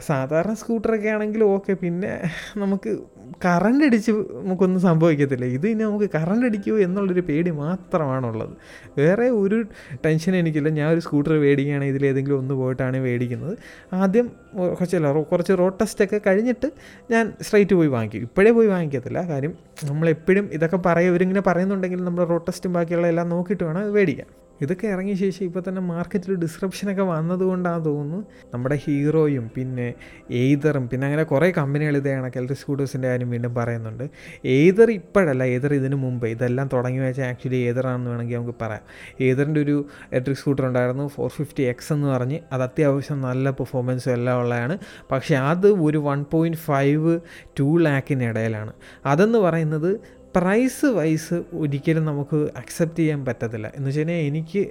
[0.00, 2.98] സാധാരണ സ്കൂട്ടറൊക്കെ ആണെങ്കിൽ ഓക്കെ പിന്നെ നമുക്ക്
[3.44, 5.44] കറണ്ട് അടിച്ച് നമുക്കൊന്നും സംഭവിക്കത്തില്ല.
[5.44, 8.56] ഇത് ഇനി നമുക്ക് കറണ്ട് അടിക്കുമോ എന്നുള്ളൊരു പേടി മാത്രമാണുള്ളത്.
[8.98, 9.64] വേറെ ഒരു
[10.04, 10.68] ടെൻഷൻ എനിക്കില്ല.
[10.68, 13.56] ഞാൻ ഒരു സ്കൂട്ടർ മേടിക്കുകയാണെങ്കിൽ ഇതിലേതെങ്കിലും ഒന്ന് പോയിട്ടാണ് മേടിക്കുന്നത്.
[13.92, 16.70] ആദ്യം കുറച്ചല്ല കുറച്ച് റോഡ് ടെസ്റ്റൊക്കെ കഴിഞ്ഞിട്ട്
[17.10, 18.22] ഞാൻ സ്ട്രൈറ്റ് പോയി വാങ്ങിക്കും.
[18.22, 19.28] ഇപ്പോഴേ പോയി വാങ്ങിക്കത്തില്ല.
[19.28, 24.26] കാര്യം നമ്മളെപ്പോഴും ഇതൊക്കെ പറയുക ഇവരിങ്ങനെ പറയുന്നുണ്ടെങ്കിൽ നമ്മൾ റോഡ് ടെസ്റ്റും ബാക്കിയുള്ള എല്ലാം നോക്കിയിട്ട് വേണം മേടിക്കാൻ.
[24.60, 28.20] ഇതൊക്കെ ഇറങ്ങിയ ശേഷം ഇപ്പോൾ തന്നെ മാർക്കറ്റിൽ ഡിസ്ക്രിപ്ഷനൊക്കെ വന്നതുകൊണ്ടാണ് തോന്നുന്നു.
[28.54, 29.94] നമ്മുടെ ഹീറോയും പിന്നെ
[30.30, 34.04] എയ്തറും പിന്നെ അങ്ങനെ കുറേ കമ്പനികൾ ഇതേ കണക്ക് ഇലക്ട്രിക് സ്കൂട്ടേഴ്സിന്റെ കാര്യം വീണ്ടും പറയുന്നുണ്ട്.
[34.44, 38.84] ഏതർ ഇപ്പോഴല്ല ഏതർ ഇതിന് മുമ്പ് ഇതെല്ലാം തുടങ്ങി വെച്ചാൽ ആക്ച്വലി ഏതറാണെന്ന് വേണമെങ്കിൽ നമുക്ക് പറയാം.
[39.20, 39.76] ഏതറിന്റെ ഒരു
[40.12, 44.78] ഇലക്ട്രിക് സ്കൂട്ടർ ഉണ്ടായിരുന്നു ഫോർ ഫിഫ്റ്റി എക്സ് എന്ന് പറഞ്ഞ് അത് അത്യാവശ്യം നല്ല പെർഫോമൻസും എല്ലാം ഉള്ളതാണ്.
[45.12, 47.20] പക്ഷേ അത് ഒരു വൺ പോയിന്റ് ഫൈവ്
[47.60, 48.72] ടു ലാക്കിന് ഇടയിലാണ്.
[49.04, 49.90] അതെന്ന് പറയുന്നത്
[50.36, 53.66] പ്രൈസ് വൈസ് ഒരിക്കലും നമുക്ക് അക്സെപ്റ്റ് ചെയ്യാൻ പറ്റത്തില്ല.
[53.76, 54.62] എന്ന് വെച്ച് കഴിഞ്ഞാൽ എനിക്ക്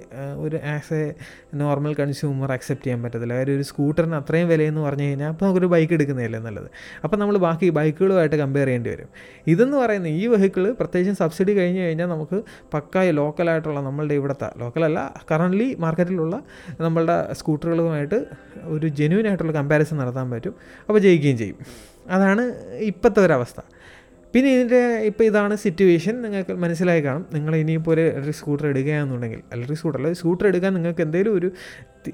[0.44, 1.06] ഒരു as a
[1.62, 3.34] normal consumer accept ചെയ്യാൻ പറ്റത്തില്ല.
[3.38, 6.68] കാര്യം ഒരു സ്കൂട്ടറിന് അത്രയും വിലയെന്ന് പറഞ്ഞു കഴിഞ്ഞാൽ അപ്പോൾ നമുക്കൊരു ബൈക്ക് എടുക്കുന്നതല്ലേ നല്ലത്.
[7.04, 9.08] അപ്പോൾ നമ്മൾ ബാക്കി ബൈക്കുകളുമായിട്ട് കമ്പയർ ചെയ്യേണ്ടി വരും.
[9.46, 12.42] ഇതെന്ന് പറയുന്നത് ഈ വെഹിക്കിൾ പ്രത്യേകിച്ചും സബ്സിഡി കഴിഞ്ഞ് കഴിഞ്ഞാൽ നമുക്ക്
[12.74, 14.98] പക്കായ ലോക്കലായിട്ടുള്ള നമ്മളുടെ ഇവിടുത്തെ ലോക്കലല്ല
[15.32, 16.36] കറന്റ്ലി മാർക്കറ്റിലുള്ള
[16.80, 18.20] നമ്മളുടെ സ്കൂട്ടറുകളുമായിട്ട്
[18.76, 20.54] ഒരു ജെന്യൂൻ ആയിട്ടുള്ള കമ്പാരിസൺ നടത്താൻ പറ്റും.
[20.88, 21.58] അപ്പോൾ ജയിക്കുകയും ചെയ്യും.
[22.16, 22.42] അതാണ്
[22.90, 23.60] ഇപ്പോഴത്തെ ഒരവസ്ഥ.
[24.34, 27.24] പിന്നെ ഇതിന്റെ ഇപ്പോൾ ഇതാണ് സിറ്റുവേഷൻ നിങ്ങൾക്ക് മനസ്സിലായി കാണും.
[27.32, 31.48] നിങ്ങൾ ഇനിയിപ്പോൾ ഒരു ഇലക്ട്രിക് സ്കൂട്ടർ എടുക്കുകയാണെന്നുണ്ടെങ്കിൽ ഇലക്ട്രിക് സ്കൂട്ടർ അല്ല സ്കൂട്ടർ എടുക്കാൻ നിങ്ങൾക്ക് എന്തെങ്കിലും ഒരു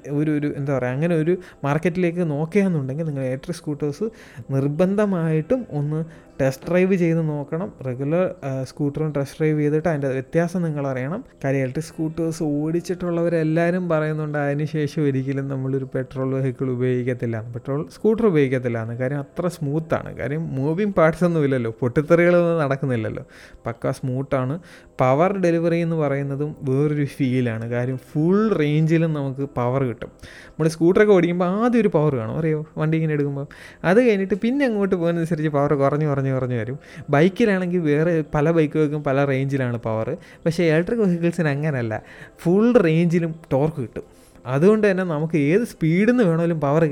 [0.09, 4.03] ഒരു ഒരു എന്താ പറയുക അങ്ങനെ ഒരു മാർക്കറ്റിലേക്ക് നോക്കുകയാണെന്നുണ്ടെങ്കിൽ നിങ്ങൾ ഇലക്ട്രിക് സ്കൂട്ടേഴ്സ്
[4.51, 7.73] നിർബന്ധമായിട്ടും ഒന്ന് ടെസ്റ്റ് ഡ്രൈവ് ചെയ്ത് നോക്കണം.
[7.87, 11.23] റെഗുലർ സ്കൂട്ടറും ടെസ്റ്റ് ഡ്രൈവ് ചെയ്തിട്ട് അതിന്റെ വ്യത്യാസം നിങ്ങൾ അറിയണം.
[11.43, 17.41] കാര്യം ഇലക്ട്രിക് സ്കൂട്ടേഴ്സ് ഓടിച്ചിട്ടുള്ളവരെല്ലാവരും പറയുന്നുണ്ട് അതിനുശേഷം ഒരിക്കലും നമ്മളൊരു പെട്രോൾ വെഹിക്കിൾ ഉപയോഗിക്കത്തില്ല.
[17.41, 18.95] പെട്രോൾ സ്കൂട്ടർ ഉപയോഗിക്കത്തില്ല എന്ന്.
[18.95, 21.73] കാര്യം അത്ര സ്മൂത്താണ് കാര്യം മൂവിങ് പാർട്സ് ഒന്നും ഇല്ലല്ലോ.
[21.79, 23.23] പൊട്ടിത്തെറികളൊന്നും നടക്കുന്നില്ലല്ലോ.
[23.65, 24.59] പക്ക സ്മൂത്താണ്
[24.99, 30.09] പവർ ഡെലിവറി എന്ന് പറയുന്നതും വേറൊരു ഫീലാണ് കാര്യം ഫുൾ റേഞ്ചിലും നമുക്ക് പവർ കിട്ടും.
[30.25, 32.37] നമ്മൾ സ്കൂട്ടറൊക്കെ ഓടിക്കുമ്പോൾ ആദ്യം ഒരു പവർ കാണും.
[32.37, 32.65] അറിയോ?
[32.77, 33.47] വണ്ടി ഇങ്ങനെ എടുക്കുമ്പോൾ
[33.83, 36.79] അത് കഴിഞ്ഞിട്ട് പിന്നെ അങ്ങോട്ട് പോകുന്നതനുസരിച്ച് പവർ കുറഞ്ഞ് കുറഞ്ഞ് കുറഞ്ഞ് വരും.
[37.09, 42.03] ബൈക്കിലാണെങ്കിൽ വേറെ പല ബൈക്കുകൾക്കും പല റേഞ്ചിലാണ് പവർ പക്ഷേ ഇലക്ട്രിക് വെഹിക്കിൾസിന് അങ്ങനെയല്ല
[42.39, 44.22] ഫുൾ റേഞ്ചിലും ടോർക്ക് കിട്ടും.
[44.45, 46.83] അതുകൊണ്ട് തന്നെ നമുക്ക് ഏത് സ്പീഡിൽ നിന്ന് വേണമെങ്കിലും പവർ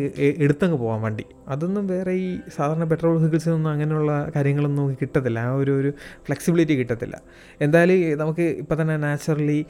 [0.45, 1.25] എടുത്തങ്ങ് പോകാൻ വണ്ടി.
[1.47, 5.39] അതൊന്നും വേറെ ഈ സാധാരണ പെട്രോൾ വെഹിക്കിൾസിൽ വെഹിക്കിൾസിനൊന്നും അങ്ങനെയുള്ള കാര്യങ്ങളൊന്നും നമുക്ക് കിട്ടത്തില്ല.
[5.39, 5.89] ആ ഒരു ഒരു
[6.27, 7.21] ഫ്ലെക്സിബിലിറ്റി കിട്ടത്തില്ല.
[7.61, 9.65] എന്തായാലും നമുക്ക് ഇപ്പം തന്നെ നാച്ചുറലി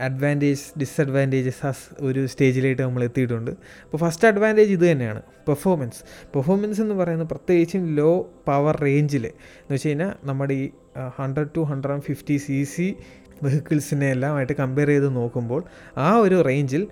[0.00, 3.50] അഡ്വാന്റേജ് ഡിസ്അഡ്വാന്റേജസ് ഒരു സ്റ്റേജിലായിട്ട് നമ്മൾ എത്തിയിട്ടുണ്ട്.
[3.84, 5.22] അപ്പോൾ ഫസ്റ്റ് അഡ്വാന്റേജ് ഇത് തന്നെയാണ്.
[5.48, 6.00] പെർഫോമൻസ്
[6.34, 8.10] പെർഫോമൻസ് എന്ന് പറയുന്നത് പ്രത്യേകിച്ചും ലോ
[8.48, 10.64] പവർ റേഞ്ചിൽ എന്ന് വെച്ച് കഴിഞ്ഞാൽ നമ്മുടെ ഈ
[11.18, 12.96] hundred two hundred and fifty C C
[13.44, 15.62] വെഹിക്കിൾസിനെ എല്ലാമായിട്ട് കമ്പയർ ചെയ്ത് നോക്കുമ്പോൾ
[15.98, 16.84] ആ ഒരു റേഞ്ചിൽ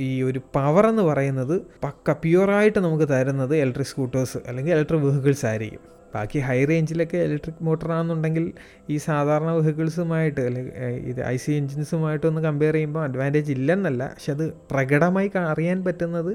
[0.00, 5.82] ഈ ഒരു പവർ എന്ന് പറയുന്നത് പക്ക പ്യുവറായിട്ട് നമുക്ക് തരുന്നത് ഇലക്ട്രിക് സ്കൂട്ടേഴ്സ് അല്ലെങ്കിൽ ഇലക്ട്രിക് വെഹിക്കിൾസ് ആയിരിക്കും.
[6.14, 8.44] ബാക്കി ഹൈ റേഞ്ചിലൊക്കെ ഇലക്ട്രിക് മോട്ടറാണെന്നുണ്ടെങ്കിൽ
[8.90, 10.72] ഈ സാധാരണ വെഹിക്കിൾസുമായിട്ട് അല്ലെങ്കിൽ
[11.10, 16.32] ഇത് ഐ സി എൻജിൻസുമായിട്ടൊന്ന് കമ്പയർ ചെയ്യുമ്പോൾ അഡ്വാന്റേജ് ഇല്ലെന്നല്ല പക്ഷെ അത് പ്രകടമായി അറിയാൻ പറ്റുന്നത്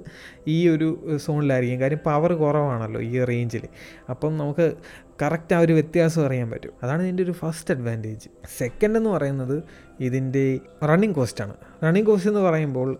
[0.47, 0.87] ഈ ഒരു
[1.25, 3.65] സോണിലായിരിക്കും കാര്യം പവർ കുറവാണല്ലോ ഈ റേഞ്ചിൽ
[4.09, 4.67] അപ്പം നമുക്ക്
[5.21, 6.71] കറക്റ്റ് ആ ഒരു വ്യത്യാസം അറിയാൻ പറ്റും.
[6.83, 9.63] അതാണ് ഇതിന്റെ ഒരു ഫസ്റ്റ് അഡ്വാന്റേജ് സെക്കൻഡ് എന്ന് പറയുന്നത്
[9.99, 11.53] ഇതിന്റെ റണ്ണിങ് കോസ്റ്റാണ്
[11.83, 12.97] റണ്ണിങ് കോസ്റ്റ് എന്ന് പറയുമ്പോൾ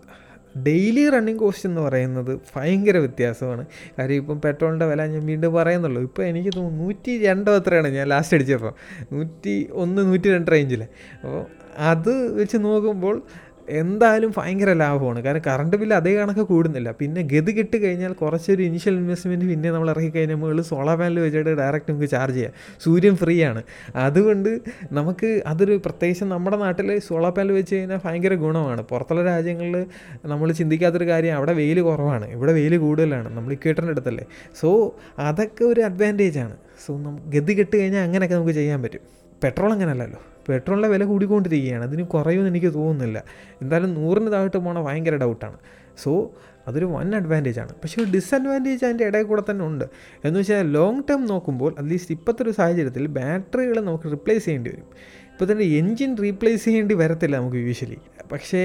[0.57, 3.65] ഡെയിലി റണ്ണിങ് കോസ്റ്റ് എന്ന് പറയുന്നത് ഭയങ്കര വ്യത്യാസമാണ്.
[3.99, 6.01] കാര്യം ഇപ്പം പെട്രോളിന്റെ വില ഞാൻ വീണ്ടും പറയുന്നുള്ളൂ.
[6.01, 8.73] ഇപ്പോൾ എനിക്ക് തോന്നുന്നു നൂറ്റി രണ്ടോ എത്രയാണ് ഞാൻ ലാസ്റ്റ് അടിച്ചപ്പോൾ
[9.11, 10.83] നൂറ്റി ഒന്ന് നൂറ്റി രണ്ട് റേഞ്ചിൽ
[11.23, 11.45] അപ്പോൾ
[11.77, 13.21] അത് വെച്ച് നോക്കുമ്പോൾ
[13.69, 15.21] എന്തായാലും ഭയങ്കര ലാഭമാണ്.
[15.21, 16.91] കാരണം കറണ്ട് ബില്ല് അതേ കണക്ക് കൂടുന്നില്ല.
[16.91, 21.49] പിന്നെ ഗതി കിട്ടി കഴിഞ്ഞാൽ കുറച്ചൊരു ഇനിഷ്യൽ ഇൻവെസ്റ്റ്മെന്റ് പിന്നെ നമ്മൾ ഇറക്കി കഴിഞ്ഞാൽ മുകളിൽ സോളാർ പാനൽ വെച്ചിട്ട്
[21.49, 22.53] ഡയറക്റ്റ് നമുക്ക് ചാർജ് ചെയ്യാം.
[22.83, 23.63] സൂര്യൻ ഫ്രീ ആണ്.
[23.95, 24.59] അതുകൊണ്ട്
[24.91, 28.81] നമുക്ക് അതൊരു പ്രത്യേകിച്ച് നമ്മുടെ നാട്ടിൽ സോളാർ പാനൽ വെച്ച് കഴിഞ്ഞാൽ ഭയങ്കര ഗുണമാണ്.
[28.81, 29.85] പുറത്തുള്ള രാജ്യങ്ങളിൽ
[30.25, 32.25] നമ്മൾ ചിന്തിക്കാത്തൊരു കാര്യം അവിടെ വെയിൽ കുറവാണ്.
[32.25, 33.35] ഇവിടെ വെയിൽ കൂടുതലാണ്.
[33.35, 34.25] നമ്മൾ ഇക്വേറ്ററിന്റെ അടുത്തല്ലേ.
[34.61, 36.55] സോ അതൊക്കെ ഒരു അഡ്വാന്റേജ് ആണ്.
[36.85, 38.99] സോ നമുക്ക് ഗതി കെട്ട് കഴിഞ്ഞാൽ അങ്ങനെയൊക്കെ നമുക്ക് ചെയ്യാൻ പറ്റും.
[39.43, 41.83] പെട്രോൾ അങ്ങനെയല്ലല്ലോ പെട്രോളിന്റെ വില കൂടിക്കൊണ്ടിരിക്കുകയാണ്.
[41.83, 43.23] അതിന് കുറയുമെന്ന് എനിക്ക് തോന്നുന്നില്ല.
[43.61, 45.57] എന്തായാലും നൂറിന് താഴോട്ട് പോകണ ഭയങ്കര ഡൗട്ടാണ്.
[46.03, 46.33] സോ
[46.67, 49.85] അതൊരു വൺ അഡ്വാന്റേജ് ആണ് പക്ഷേ ഒരു ഡിസഡ്വാന്റേജ് അതിന്റെ ഇടയിൽ കൂടെ തന്നെ ഉണ്ട്.
[50.25, 54.87] എന്ന് വെച്ചാൽ ലോങ് ടേം നോക്കുമ്പോൾ അറ്റ്ലീസ്റ്റ് ഇപ്പോഴത്തെ ഒരു സാഹചര്യത്തിൽ ബാറ്ററികൾ നമുക്ക് റിപ്ലേസ് ചെയ്യേണ്ടി വരും.
[55.31, 57.97] ഇപ്പോൾ തന്നെ എൻജിൻ റീപ്ലേസ് ചെയ്യേണ്ടി വരത്തില്ല നമുക്ക് യൂഷ്വലി
[58.31, 58.63] പക്ഷേ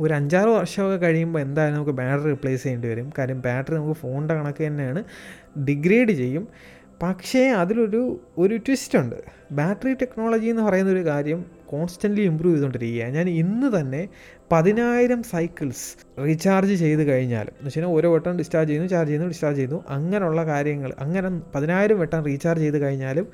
[0.00, 3.12] ഒരു അഞ്ചാറ് വർഷമൊക്കെ കഴിയുമ്പോൾ എന്തായാലും നമുക്ക് ബാറ്ററി റിപ്ലേസ് ചെയ്യേണ്ടി വരും.
[3.18, 5.04] കാര്യം ബാറ്ററി നമുക്ക് ഫോണിന്റെ കണക്ക് തന്നെയാണ്.
[5.64, 6.48] ഡിഗ്രേഡ് ചെയ്യും.
[7.02, 9.16] പക്ഷേ അതിലൊരു ഒരു ട്വിസ്റ്റ് ഉണ്ട്.
[9.52, 13.14] ബാറ്ററി ടെക്നോളജി എന്ന് പറയുന്ന ഒരു കാര്യം കോൺസ്റ്റന്റ്ലി ഇമ്പ്രൂവ് ചെയ്തുകൊണ്ടിരിക്കുകയാണ്.
[13.14, 14.08] ഞാൻ ഇന്ന് തന്നെ
[14.52, 15.86] പതിനായിരം സൈക്കിൾസ്
[16.26, 20.94] റീചാർജ് ചെയ്ത് കഴിഞ്ഞാലും എന്ന് വെച്ചാൽ ഓരോ വട്ടം ഡിസ്ചാർജ് ചെയ്യുന്നു ചാർജ് ചെയ്യുന്നു ഡിസ്ചാർജ് ചെയ്യുന്നു അങ്ങനെയുള്ള കാര്യങ്ങൾ
[20.98, 23.28] അങ്ങനെ പതിനായിരം വട്ടം റീചാർജ് ചെയ്ത് കഴിഞ്ഞാലും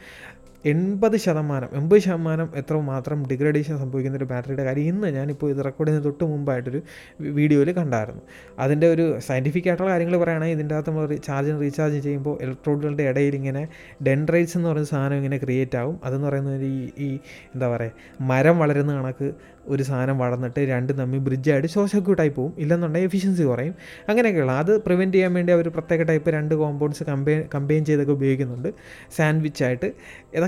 [0.64, 5.88] എൺപത് ശതമാനം എൺപത് ശതമാനം എത്ര മാത്രം ഡിഗ്രഡേഷൻ സംഭവിക്കുന്ന ഒരു ബാറ്ററിയുടെ കാര്യം ഇന്ന് ഞാനിപ്പോൾ ഇത് റെക്കോർഡ്
[5.90, 6.80] ചെയ്യുന്ന തൊട്ട് മുമ്പായിട്ടൊരു
[7.38, 8.22] വീഡിയോയിൽ കണ്ടായിരുന്നു.
[8.58, 13.68] അതിന്റെ ഒരു സയന്റിഫിക് ആയിട്ടുള്ള കാര്യങ്ങൾ പറയുകയാണെങ്കിൽ ഇതിന്റെ അകത്ത് നമ്മൾ ചാർജ് റീചാർജ് ചെയ്യുമ്പോൾ ഇലക്ട്രോഡുകളുടെ ഇടയിൽ ഇങ്ങനെ
[14.02, 16.00] ഡെൻഡ്രൈറ്റ്സ് എന്ന് പറയുന്ന സാധനം ഇങ്ങനെ ക്രിയേറ്റ് ആവും.
[16.04, 17.18] അതെന്ന് പറയുന്നത് ഈ ഈ
[17.54, 19.34] എന്താ പറയുക മരം വളരുന്ന കണക്ക്
[19.66, 23.74] ഒരു സാധനം വളർന്നിട്ട് രണ്ടും തമ്മിൽ ബ്രിഡ്ജായിട്ട് ഷോർട്ട് സർക്യൂട്ടായി പോകും ഇല്ലെന്നുണ്ടെങ്കിൽ എഫിഷ്യൻസി കുറയും.
[24.08, 28.68] അങ്ങനെയൊക്കെയുള്ള അത് പ്രിവെന്റ് ചെയ്യാൻ വേണ്ടി അവർ പ്രത്യേക ടൈപ്പ് രണ്ട് കോമ്പൗണ്ട്സ് കമ്പൈൻ കമ്പൈൻ ചെയ്തൊക്കെ ഉപയോഗിക്കുന്നുണ്ട്.
[29.16, 29.90] സാൻഡ്വിച്ച് ആയിട്ട്.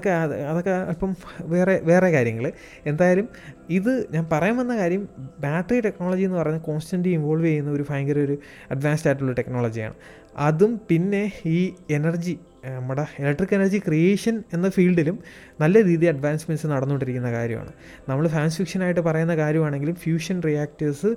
[0.04, 1.10] ഇതൊക്കെ അത് അതൊക്കെ അല്പം
[1.52, 2.46] വേറെ വേറെ കാര്യങ്ങൾ
[2.86, 3.28] എന്തായാലും
[3.70, 5.02] ഇത് ഞാൻ പറയാൻ വന്ന കാര്യം
[5.40, 8.36] ബാറ്ററി ടെക്നോളജി എന്ന് പറയുന്നത് കോൺസ്റ്റന്റ് ഇൻവോൾവ് ചെയ്യുന്ന ഒരു ഭയങ്കര ഒരു
[8.70, 9.94] അഡ്വാൻസ്ഡ് ആയിട്ടുള്ള ടെക്നോളജിയാണ്.
[10.38, 11.58] അതും പിന്നെ ഈ
[11.90, 15.16] എനർജി നമ്മുടെ ഇലക്ട്രിക് എനർജി ക്രിയേഷൻ എന്ന ഫീൽഡിലും
[15.60, 17.72] നല്ല രീതിയിൽ അഡ്വാൻസ്മെന്റ്സ് നടന്നുകൊണ്ടിരിക്കുന്ന കാര്യമാണ്.
[18.08, 21.10] നമ്മൾ ഫാൻസ് ഫിക്ഷനായിട്ട് പറയുന്ന കാര്യമാണെങ്കിലും ഫ്യൂഷൻ റിയാക്ടേഴ്സ്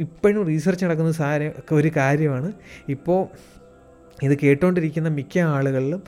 [0.00, 2.50] ഇപ്പോഴും റീസർച്ച് നടക്കുന്ന സാര ഒരു കാര്യമാണ്.
[2.88, 3.20] ഇപ്പോൾ
[4.24, 6.00] ഇത് കേട്ടുകൊണ്ടിരിക്കുന്ന മിക്ക ആളുകളിലും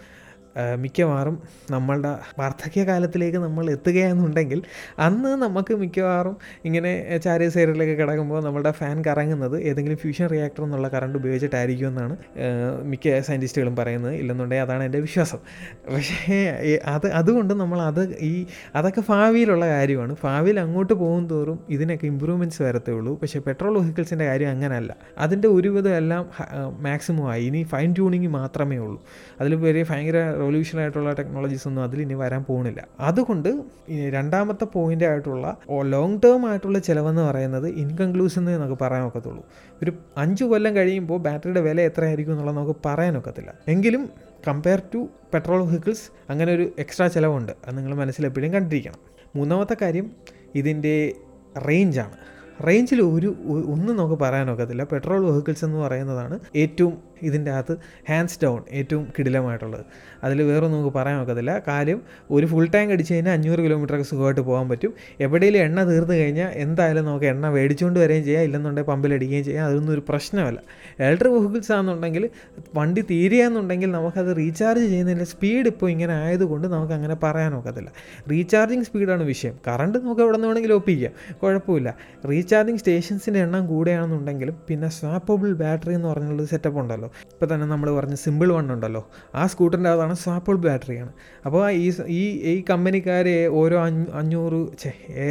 [0.78, 4.62] മിക്കവാറും നമ്മളുടെ വാർദ്ധക്യകാലത്തിലേക്ക് നമ്മൾ എത്തുകയാണെന്നുണ്ടെങ്കിൽ
[4.98, 11.18] അന്ന് നമുക്ക് മിക്കവാറും ഇങ്ങനെ ചാരി സൈഡിലൊക്കെ കിടക്കുമ്പോൾ നമ്മുടെ ഫാൻ കറങ്ങുന്നത് ഏതെങ്കിലും ഫ്യൂഷൻ റിയാക്ടർ എന്നുള്ള കറണ്ട്
[11.18, 12.16] ഉപയോഗിച്ചിട്ടായിരിക്കും എന്നാണ്
[12.82, 14.14] മിക്ക സയന്റിസ്റ്റുകളും പറയുന്നത്.
[14.14, 15.38] ഇല്ലെന്നുണ്ടെങ്കിൽ അതാണ് എന്റെ വിശ്വാസം.
[15.94, 16.38] പക്ഷേ
[16.86, 20.16] അത് അതുകൊണ്ട് നമ്മൾ അത് ഈ അതൊക്കെ ഭാവിയിലുള്ള കാര്യമാണ്.
[20.24, 23.20] ഭാവിയിൽ അങ്ങോട്ട് പോകും തോറും ഇതിനൊക്കെ ഇമ്പ്രൂവ്മെന്റ്സ് വരത്തേ ഉള്ളൂ.
[23.22, 26.30] പക്ഷേ പെട്രോൾ വെഹിക്കിൾസിന്റെ കാര്യം അങ്ങനെയല്ല അതിന്റെ ഒരുവിധം എല്ലാം
[26.82, 27.44] മാക്സിമം ആയി.
[27.44, 29.00] ഇനി ഫൈൻ ട്യൂണിങ് മാത്രമേ ഉള്ളൂ.
[29.40, 32.80] അതിൽ വലിയ ഭയങ്കര റെവല്യൂഷൻ ആയിട്ടുള്ള ടെക്നോളജീസ് ഒന്നും അതിൽ ഇനി വരാൻ പോകുന്നില്ല.
[33.08, 33.48] അതുകൊണ്ട്
[34.16, 35.46] രണ്ടാമത്തെ പോയിന്റ് ആയിട്ടുള്ള
[35.94, 39.42] ലോങ് ടേം ആയിട്ടുള്ള ചിലവെന്ന് പറയുന്നത് ഇൻകൺക്ലൂസീവ് എന്ന് നമുക്ക് പറയാൻ ഒക്കത്തുള്ളൂ.
[39.82, 44.04] ഒരു അഞ്ച് കൊല്ലം കഴിയുമ്പോൾ ബാറ്ററിയുടെ വില എത്രയായിരിക്കും എന്നുള്ളത് നമുക്ക് പറയാനൊക്കത്തില്ല എങ്കിലും
[44.48, 45.00] കമ്പയർ ടു
[45.34, 47.52] പെട്രോൾ വെഹിക്കിൾസ് അങ്ങനെ ഒരു എക്സ്ട്രാ ചിലവുണ്ട്.
[47.66, 49.00] അത് നിങ്ങൾ മനസ്സിലെപ്പോഴും കണ്ടിരിക്കണം.
[49.36, 50.06] മൂന്നാമത്തെ കാര്യം
[50.54, 50.94] ഇതിന്റെ
[51.68, 52.16] റേഞ്ചാണ്
[52.66, 53.28] റേഞ്ചിൽ ഒരു
[53.74, 57.76] ഒന്നും നമുക്ക് പറയാനൊക്കത്തില്ല പെട്രോൾ വെഹിക്കിൾസ് എന്ന് പറയുന്നതാണ് ഏറ്റവും ഇതിന്റെ അകത്ത്
[58.08, 59.84] ഹാൻഡ്സ് ഡൗൺ ഏറ്റവും കിടിലമായിട്ടുള്ളത്.
[60.24, 61.62] അതിൽ വേറെ നമുക്ക് പറയാൻ ഒക്കത്തില്ല.
[61.68, 64.94] കാര്യം ഒരു ഫുൾ ടാങ്ക് അടിച്ച് കഴിഞ്ഞാൽ അഞ്ഞൂറ് കിലോമീറ്ററൊക്കെ സുഖമായിട്ട് പോകാൻ പറ്റും.
[65.20, 68.42] എവിടെയെങ്കിലും എണ്ണ തീർന്നു കഴിഞ്ഞാൽ എന്തായാലും നമുക്ക് എണ്ണ മേടിച്ചുകൊണ്ട് വരികയും ചെയ്യാം.
[68.42, 69.66] ഇല്ലെന്നുണ്ടെങ്കിൽ പമ്പിലടിക്കുകയും ചെയ്യാം.
[69.66, 70.62] അതൊന്നും ഒരു പ്രശ്നമല്ല.
[71.00, 72.30] ഇലക്ട്രിക് വെഹിക്കിൾസ് ആണെന്നുണ്ടെങ്കിൽ
[72.74, 77.92] വണ്ടി തീരുകയെന്നുണ്ടെങ്കിൽ നമുക്കത് റീചാർജ് ചെയ്യുന്നതിന്റെ സ്പീഡ് ഇപ്പോൾ ഇങ്ങനെ ആയതുകൊണ്ട് നമുക്ക് അങ്ങനെ പറയാൻ ഒക്കത്തില്ല.
[78.30, 79.58] റീചാർജിങ് സ്പീഡാണ് വിഷയം.
[79.68, 81.12] കറണ്ട് നമുക്ക് എവിടെ നിന്ന് വേണമെങ്കിലും ഒപ്പിക്കാം.
[81.42, 81.96] കുഴപ്പമില്ല.
[82.30, 87.11] റീചാർജിങ് സ്റ്റേഷൻസിന്റെ എണ്ണം കൂടുകയാണെന്നുണ്ടെങ്കിലും പിന്നെ സ്വാപ്പബിൾ ബാറ്ററി എന്ന് പറഞ്ഞുള്ള സെറ്റപ്പ് ഉണ്ടല്ലോ.
[87.32, 89.02] ഇപ്പോൾ തന്നെ നമ്മൾ പറഞ്ഞ സിമ്പിൾ വൺ ഉണ്ടല്ലോ
[89.34, 91.12] ആ സ്കൂട്ടറിന്റെ അതാണ് സാപ്പിൾ ബാറ്ററിയാണ്
[91.46, 92.22] അപ്പോൾ ഈ ഈ
[92.52, 93.76] ഈ കമ്പനിക്കാരെ ഓരോ
[94.14, 94.60] അഞ്ഞൂറ്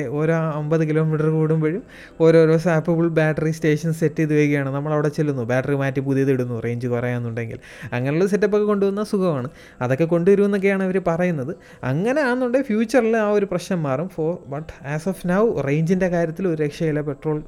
[0.10, 1.84] ഓരോ അമ്പത് കിലോമീറ്റർ കൂടുമ്പോഴും
[2.22, 6.88] ഓരോരോ സ്വാപ്പബിൾ ബാറ്ററി സ്റ്റേഷൻ സെറ്റ് ചെയ്ത് വരികയാണ് നമ്മൾ അവിടെ ചെല്ലുന്നു ബാറ്ററി മാറ്റി പുതിയത് ഇടുന്നു റേഞ്ച്
[6.88, 7.60] കുറയാന്നുണ്ടെങ്കിൽ.
[7.94, 9.50] അങ്ങനെയുള്ള സെറ്റപ്പൊക്കെ കൊണ്ടുവന്ന സുഖമാണ്.
[9.82, 11.54] അതൊക്കെ കൊണ്ടുവരുമെന്നൊക്കെയാണ് അവർ പറയുന്നത്.
[11.84, 14.08] അങ്ങനെ ആണെന്നുണ്ടെങ്കിൽ ഫ്യൂച്ചറിൽ ആ ഒരു പ്രശ്നം മാറും.
[14.10, 17.02] Four but as of now റേഞ്ചിന്റെ കാര്യത്തിൽ ഒരു രക്ഷയില്ല.
[17.02, 17.44] പെട്രോൾ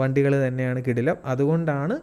[0.00, 1.16] വണ്ടികൾ തന്നെയാണ് കിടിലം.
[1.24, 1.94] അതുകൊണ്ടാണ്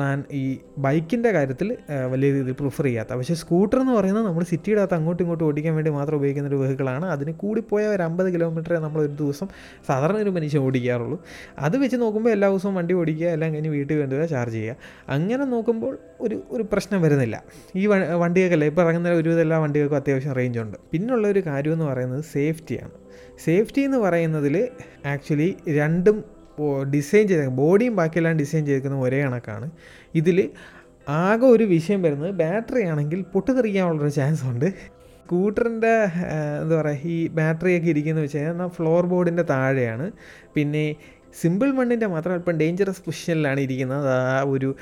[0.00, 1.68] ഞാൻ ഈ ബൈക്ക് ബൈക്കിന്റെ കാര്യത്തിൽ
[2.10, 3.12] വലിയ രീതിയിൽ പ്രിഫർ ചെയ്യാത്ത.
[3.18, 7.06] പക്ഷേ സ്കൂട്ടർ എന്ന് പറയുന്നത് നമ്മൾ സിറ്റിയുടെ അകത്ത് അങ്ങോട്ടും ഇങ്ങോട്ടും ഓടിക്കാൻ വേണ്ടി മാത്രം ഉപയോഗിക്കുന്ന ഒരു വെഹിക്കിളാണ്
[7.14, 9.48] അതിന് കൂടിപ്പോയ ഒരു അമ്പത് കിലോമീറ്ററേ നമ്മൾ ഒരു ദിവസം
[9.88, 11.18] സാധാരണ ഒരു മനുഷ്യൻ ഓടിക്കാറുള്ളൂ.
[11.58, 14.76] അത് വെച്ച് നോക്കുമ്പോൾ എല്ലാ ദിവസവും വണ്ടി ഓടിക്കുക എല്ലാം കഴിഞ്ഞ് വീട്ടിൽ കൊണ്ടുപോയി ചാർജ് ചെയ്യുക.
[15.16, 17.36] അങ്ങനെ നോക്കുമ്പോൾ ഒരു ഒരു പ്രശ്നം വരുന്നില്ല.
[17.76, 17.84] ഈ
[18.22, 20.76] വണ്ടികൾക്കല്ല ഇപ്പോൾ ഇറങ്ങുന്ന ഒരുവിധം എല്ലാ വണ്ടികൾക്കും അത്യാവശ്യം റേഞ്ച് ഉണ്ട്.
[20.92, 22.94] പിന്നുള്ള ഒരു കാര്യം എന്ന് പറയുന്നത് സേഫ്റ്റിയാണ്
[23.46, 24.56] സേഫ്റ്റി എന്ന് പറയുന്നതിൽ
[25.14, 26.18] ആക്ച്വലി രണ്ടും
[26.94, 29.66] ഡിസൈൻ ചെയ്ത ബോഡിയും ബാക്കിയെല്ലാം ഡിസൈൻ ചെയ്തിരിക്കുന്നത് ഒരേ കണക്കാണ്.
[30.20, 30.38] ഇതിൽ
[31.18, 34.68] ആകെ ഒരു വിഷയം വരുന്നത് ബാറ്ററി ആണെങ്കിൽ പൊട്ടിത്തെറിക്കാനുള്ളൊരു ചാൻസ് ഉണ്ട്.
[35.22, 35.92] സ്കൂട്ടറിന്റെ
[36.62, 40.06] എന്താ പറയുക ഈ ബാറ്ററിയൊക്കെ ഇരിക്കുന്നത് വെച്ച് കഴിഞ്ഞാൽ ഫ്ലോർ ബോർഡിന്റെ താഴെയാണ്.
[40.54, 40.84] പിന്നെ
[41.40, 44.08] സിമ്പിൾ മണ്ണിന്റെ മാത്രം അല്പം ഡേഞ്ചറസ് പൊസിഷനിലാണ് ഇരിക്കുന്നത്.
[44.08, 44.74] ആ ഒരു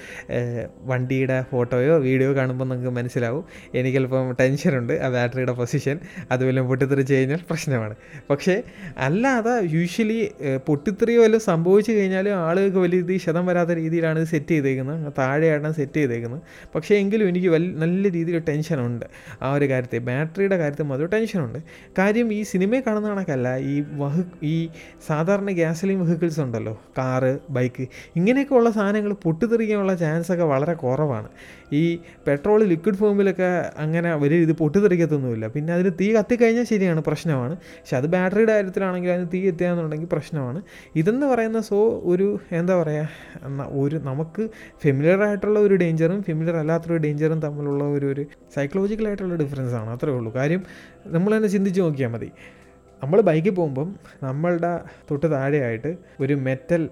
[0.90, 3.44] വണ്ടിയുടെ ഫോട്ടോയോ വീഡിയോ കാണുമ്പോൾ നിങ്ങൾക്ക് മനസ്സിലാവും.
[3.74, 5.98] എനിക്കല്പം ടെൻഷനുണ്ട് ആ ബാറ്ററിയുടെ പൊസിഷൻ
[6.30, 7.94] അതുപോലെ പൊട്ടിത്തെറിച്ച് കഴിഞ്ഞാൽ പ്രശ്നമാണ്.
[8.30, 8.62] പക്ഷേ
[8.98, 10.18] അല്ലാതെ യൂഷ്വലി
[10.66, 15.12] പൊട്ടിത്തെറിയോ വല്ലതും സംഭവിച്ചു കഴിഞ്ഞാൽ ആളുകൾക്ക് വലിയ രീതിയിൽ ക്ഷതം വരാത്ത രീതിയിലാണ് ഇത് സെറ്റ് ചെയ്തേക്കുന്നത്.
[15.18, 16.42] താഴെയാണ് സെറ്റ് ചെയ്തേക്കുന്നത്.
[16.74, 19.06] പക്ഷേ എങ്കിലും എനിക്ക് വൽ നല്ല രീതിയിൽ ടെൻഷനുണ്ട്
[19.42, 21.58] ആ ഒരു കാര്യത്തിൽ ബാറ്ററിയുടെ കാര്യത്തിൽ മാത്രം ടെൻഷനുണ്ട്
[21.98, 23.56] കാര്യം ഈ സിനിമയെ കാണുന്ന കണക്കല്ല.
[23.56, 24.68] ഈ വഹു ഈ
[25.06, 26.74] സാധാരണ ഗ്യാസലിൻ വെഹിക്കിൾസ് ഉണ്ടല്ലോ.
[26.98, 27.84] കാറ് ബൈക്ക്
[28.16, 31.28] ഇങ്ങനെയൊക്കെ ഉള്ള സാധനങ്ങൾ പൊട്ടിത്തെറിക്കാനുള്ള ചാൻസ് ഒക്കെ വളരെ കുറവാണ്.
[31.72, 31.82] ഈ
[32.26, 33.48] പെട്രോൾ ലിക്വിഡ് ഫോമിലൊക്കെ
[33.84, 35.46] അങ്ങനെ വലിയ ഇത് പൊട്ടിത്തെറിക്കത്തൊന്നുമില്ല.
[35.46, 37.56] പിന്നെ അതിന് തീ കത്തിക്കഴിഞ്ഞാൽ ശരിയാണ് പ്രശ്നമാണ്.
[37.56, 40.62] പക്ഷെ അത് ബാറ്ററിയുടെ കാര്യത്തിലാണെങ്കിൽ അതിന് തീ എത്തിയാന്നുണ്ടെങ്കിൽ പ്രശ്നമാണ്.
[40.96, 44.48] ഇതെന്ന് പറയുന്ന സോ ഒരു എന്താ പറയുക ഒരു നമുക്ക്
[44.82, 48.24] ഫെമിലിയർ ആയിട്ടുള്ള ഒരു ഡേഞ്ചറും ഫെമിലിയർ അല്ലാത്തൊരു ഡേഞ്ചറും തമ്മിലുള്ള ഒരു ഒരു
[48.54, 49.90] സൈക്കോളജിക്കലായിട്ടുള്ള ഡിഫറൻസ് ആണ്.
[49.90, 50.30] അത്രേ ഉള്ളൂ.
[50.34, 50.62] കാര്യം
[51.06, 52.30] നമ്മൾ തന്നെ ചിന്തിച്ച് നോക്കിയാൽ മതി.
[53.02, 53.88] നമ്മൾ ബൈക്കിൽ പോകുമ്പം
[54.26, 54.70] നമ്മളുടെ
[55.08, 55.90] തൊട്ട് താഴെയായിട്ട്
[56.24, 56.82] ഒരു മെറ്റൽ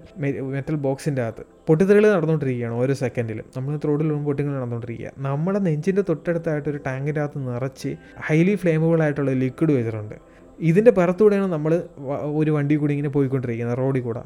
[0.55, 3.45] മെറ്റൽ ബോക്സിന്റെ അകത്ത് പൊട്ടിത്തെറികൾ നടന്നുകൊണ്ടിരിക്കുകയാണ് ഓരോ സെക്കൻഡിലും.
[3.55, 7.91] നമ്മൾ റോഡിൽ പൊട്ടിങ്ങൾ നടന്നുകൊണ്ടിരിക്കുക നമ്മുടെ നെഞ്ചിന്റെ തൊട്ടടുത്തായിട്ട് ഒരു ടാങ്കിന്റെ അകത്ത് നിറച്ച്
[8.27, 10.15] ഹൈലി ഫ്ലെയിമബിൾ ആയിട്ടുള്ള ലിക്വിഡ് വെച്ചിട്ടുണ്ട്.
[10.59, 11.71] ഇതിന്റെ പുറത്തൂടെയാണ് നമ്മൾ
[12.41, 14.23] ഒരു വണ്ടി കൂടി ഇങ്ങനെ പോയിക്കൊണ്ടിരിക്കുന്നത് റോഡിൽ കൂടെ.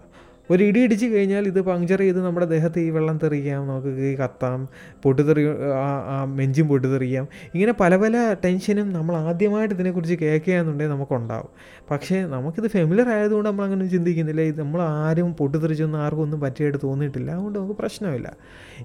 [0.52, 4.68] ഒരു ഇടി ഇടിച്ച് കഴിഞ്ഞാൽ ഇത് പങ്ക്ചർ ചെയ്ത് നമ്മുടെ ദേഹത്ത് ഈ വെള്ളം തെറിയാം നമുക്ക് ഈ കത്താം
[5.04, 11.50] പൊട്ടിത്തെറി ആ മെഞ്ചും പൊട്ടിത്തെറിയാം ഇങ്ങനെ പല പല ടെൻഷനും നമ്മൾ ആദ്യമായിട്ട് ഇതിനെക്കുറിച്ച് കേൾക്കുകയെന്നുണ്ടെങ്കിൽ നമുക്കുണ്ടാവും.
[11.92, 14.42] പക്ഷേ നമുക്കിത് ഫെമിലർ ആയതുകൊണ്ട് നമ്മളങ്ങനെ ചിന്തിക്കുന്നില്ല.
[14.42, 17.32] ഇത് നമ്മൾ ആരും പൊട്ടിത്തെറിച്ചൊന്നും ആർക്കും ഒന്നും പറ്റിയായിട്ട് തോന്നിയിട്ടില്ല.
[17.32, 18.34] അതുകൊണ്ട് നമുക്ക് പ്രശ്നമില്ല.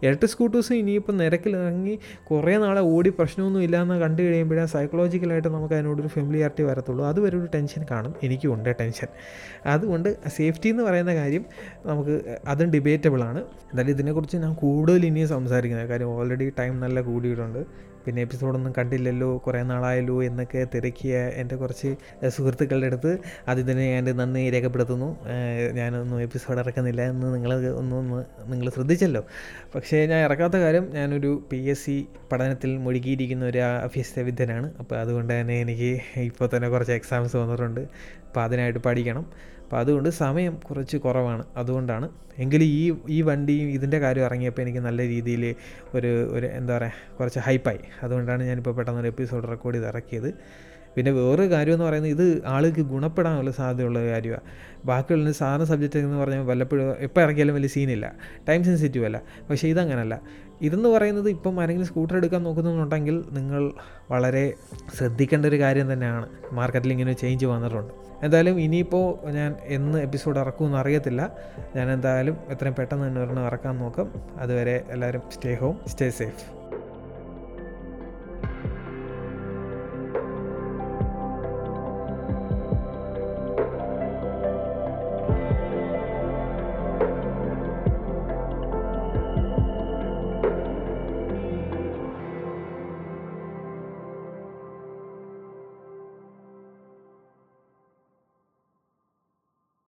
[0.02, 1.98] ഇരട്ട സ്കൂട്ടേഴ്സ് ഇനിയിപ്പോൾ നിരക്കിലിറങ്ങി
[2.30, 7.06] കുറേ നാളെ ഓടി പ്രശ്നമൊന്നും ഇല്ലയെന്ന് കണ്ടു കഴിയുമ്പോഴേ സൈക്കോളജിക്കലായിട്ട് നമുക്ക് അതിനോടൊരു ഫെമിലിയാരിറ്റി വരത്തുള്ളൂ.
[7.06, 8.14] അതുവരെ ഒരു ടെൻഷൻ കാണും.
[8.22, 9.06] എനിക്കും ഉണ്ട് ടെൻഷൻ
[9.66, 11.44] അതുകൊണ്ട് സേഫ്റ്റി എന്ന് പറയുന്ന കാര്യം
[11.86, 12.14] നമുക്ക്
[12.48, 13.40] അതും ഡിബേറ്റബിളാണ്
[13.70, 17.60] എന്തായാലും ഇതിനെക്കുറിച്ച് ഞാൻ കൂടുതൽ ഇനി സംസാരിക്കുന്നത് കാര്യം ഓൾറെഡി ടൈം നല്ല കൂടിയിട്ടുണ്ട്.
[18.06, 21.88] പിന്നെ എപ്പിസോഡൊന്നും കണ്ടില്ലല്ലോ കുറേ നാളായല്ലോ എന്നൊക്കെ തിരക്കിയ എന്റെ കുറച്ച്
[22.34, 23.12] സുഹൃത്തുക്കളുടെ അടുത്ത്.
[23.48, 25.08] അതിതിനെ ഞാൻ നന്ദി രേഖപ്പെടുത്തുന്നു.
[25.78, 28.04] ഞാനൊന്നും എപ്പിസോഡ് ഇറക്കുന്നില്ല എന്ന് നിങ്ങൾ ഒന്നും
[28.52, 29.22] നിങ്ങൾ ശ്രദ്ധിച്ചല്ലോ.
[29.74, 31.96] പക്ഷേ ഞാൻ ഇറക്കാത്ത കാര്യം ഞാനൊരു പി എസ് സി
[32.32, 34.70] പഠനത്തിൽ മുഴുകിയിരിക്കുന്ന ഒരു അഭ്യസ്ത വിദ്യനാണ്.
[34.78, 35.90] അപ്പോൾ അതുകൊണ്ട് തന്നെ എനിക്ക്
[36.30, 37.82] ഇപ്പോൾ തന്നെ കുറച്ച് എക്സാംസ് വന്നിട്ടുണ്ട്.
[38.28, 39.26] അപ്പോൾ അതിനായിട്ട് പഠിക്കണം.
[39.66, 41.44] അപ്പോൾ അതുകൊണ്ട് സമയം കുറച്ച് കുറവാണ്.
[41.56, 42.06] അതുകൊണ്ടാണ്
[42.42, 45.44] എങ്കിലും ഈ ഈ വണ്ടിയും ഇതിന്റെ കാര്യം ഇറങ്ങിയപ്പോൾ എനിക്ക് നല്ല രീതിയിൽ
[45.96, 50.30] ഒരു ഒരു എന്താ പറയുക കുറച്ച് ഹൈപ്പായി അതുകൊണ്ടാണ് ഞാനിപ്പോൾ പെട്ടെന്നൊരു എപ്പിസോഡ് റെക്കോർഡ് ചെയ്ത് ഇറക്കിയത്.
[50.96, 54.42] പിന്നെ വേറൊരു കാര്യം എന്ന് പറയുന്നത് ഇത് ആൾക്ക് ഗുണപ്പെടാനുള്ള സാധ്യതയുള്ള കാര്യമാണ്.
[54.84, 58.14] ബാക്കിയുള്ള സാധാരണ സബ്ജക്റ്റ് എന്ന് പറഞ്ഞാൽ വല്ലപ്പോഴും എപ്പോൾ ഇറക്കിയാലും വലിയ സീനില്ല
[58.48, 59.22] ടൈം സെൻസിറ്റീവ് അല്ല.
[59.50, 60.20] പക്ഷേ ഇതങ്ങനല്ല.
[60.62, 63.72] ഇതെന്ന് പറയുന്നത് ഇപ്പം ആരെങ്കിലും സ്കൂട്ടർ എടുക്കാൻ നോക്കുന്നുണ്ടെങ്കിൽ നിങ്ങൾ
[64.10, 64.54] വളരെ
[64.96, 66.26] ശ്രദ്ധിക്കേണ്ട ഒരു കാര്യം തന്നെയാണ്.
[66.52, 67.94] മാർക്കറ്റിൽ ഇങ്ങനെ ചേഞ്ച് വന്നിട്ടുണ്ട്.
[68.22, 71.30] എന്തായാലും ഇനിയിപ്പോൾ ഞാൻ എന്ന് എപ്പിസോഡ് ഇറക്കുമെന്ന് അറിയത്തില്ല.
[71.76, 74.22] ഞാൻ എന്തായാലും എത്രയും പെട്ടെന്ന് തന്നെ ഒരെണ്ണം ഇറക്കാൻ നോക്കും.
[74.36, 76.55] അതുവരെ എല്ലാവരും സ്റ്റേ ഹോം സ്റ്റേ സേഫ്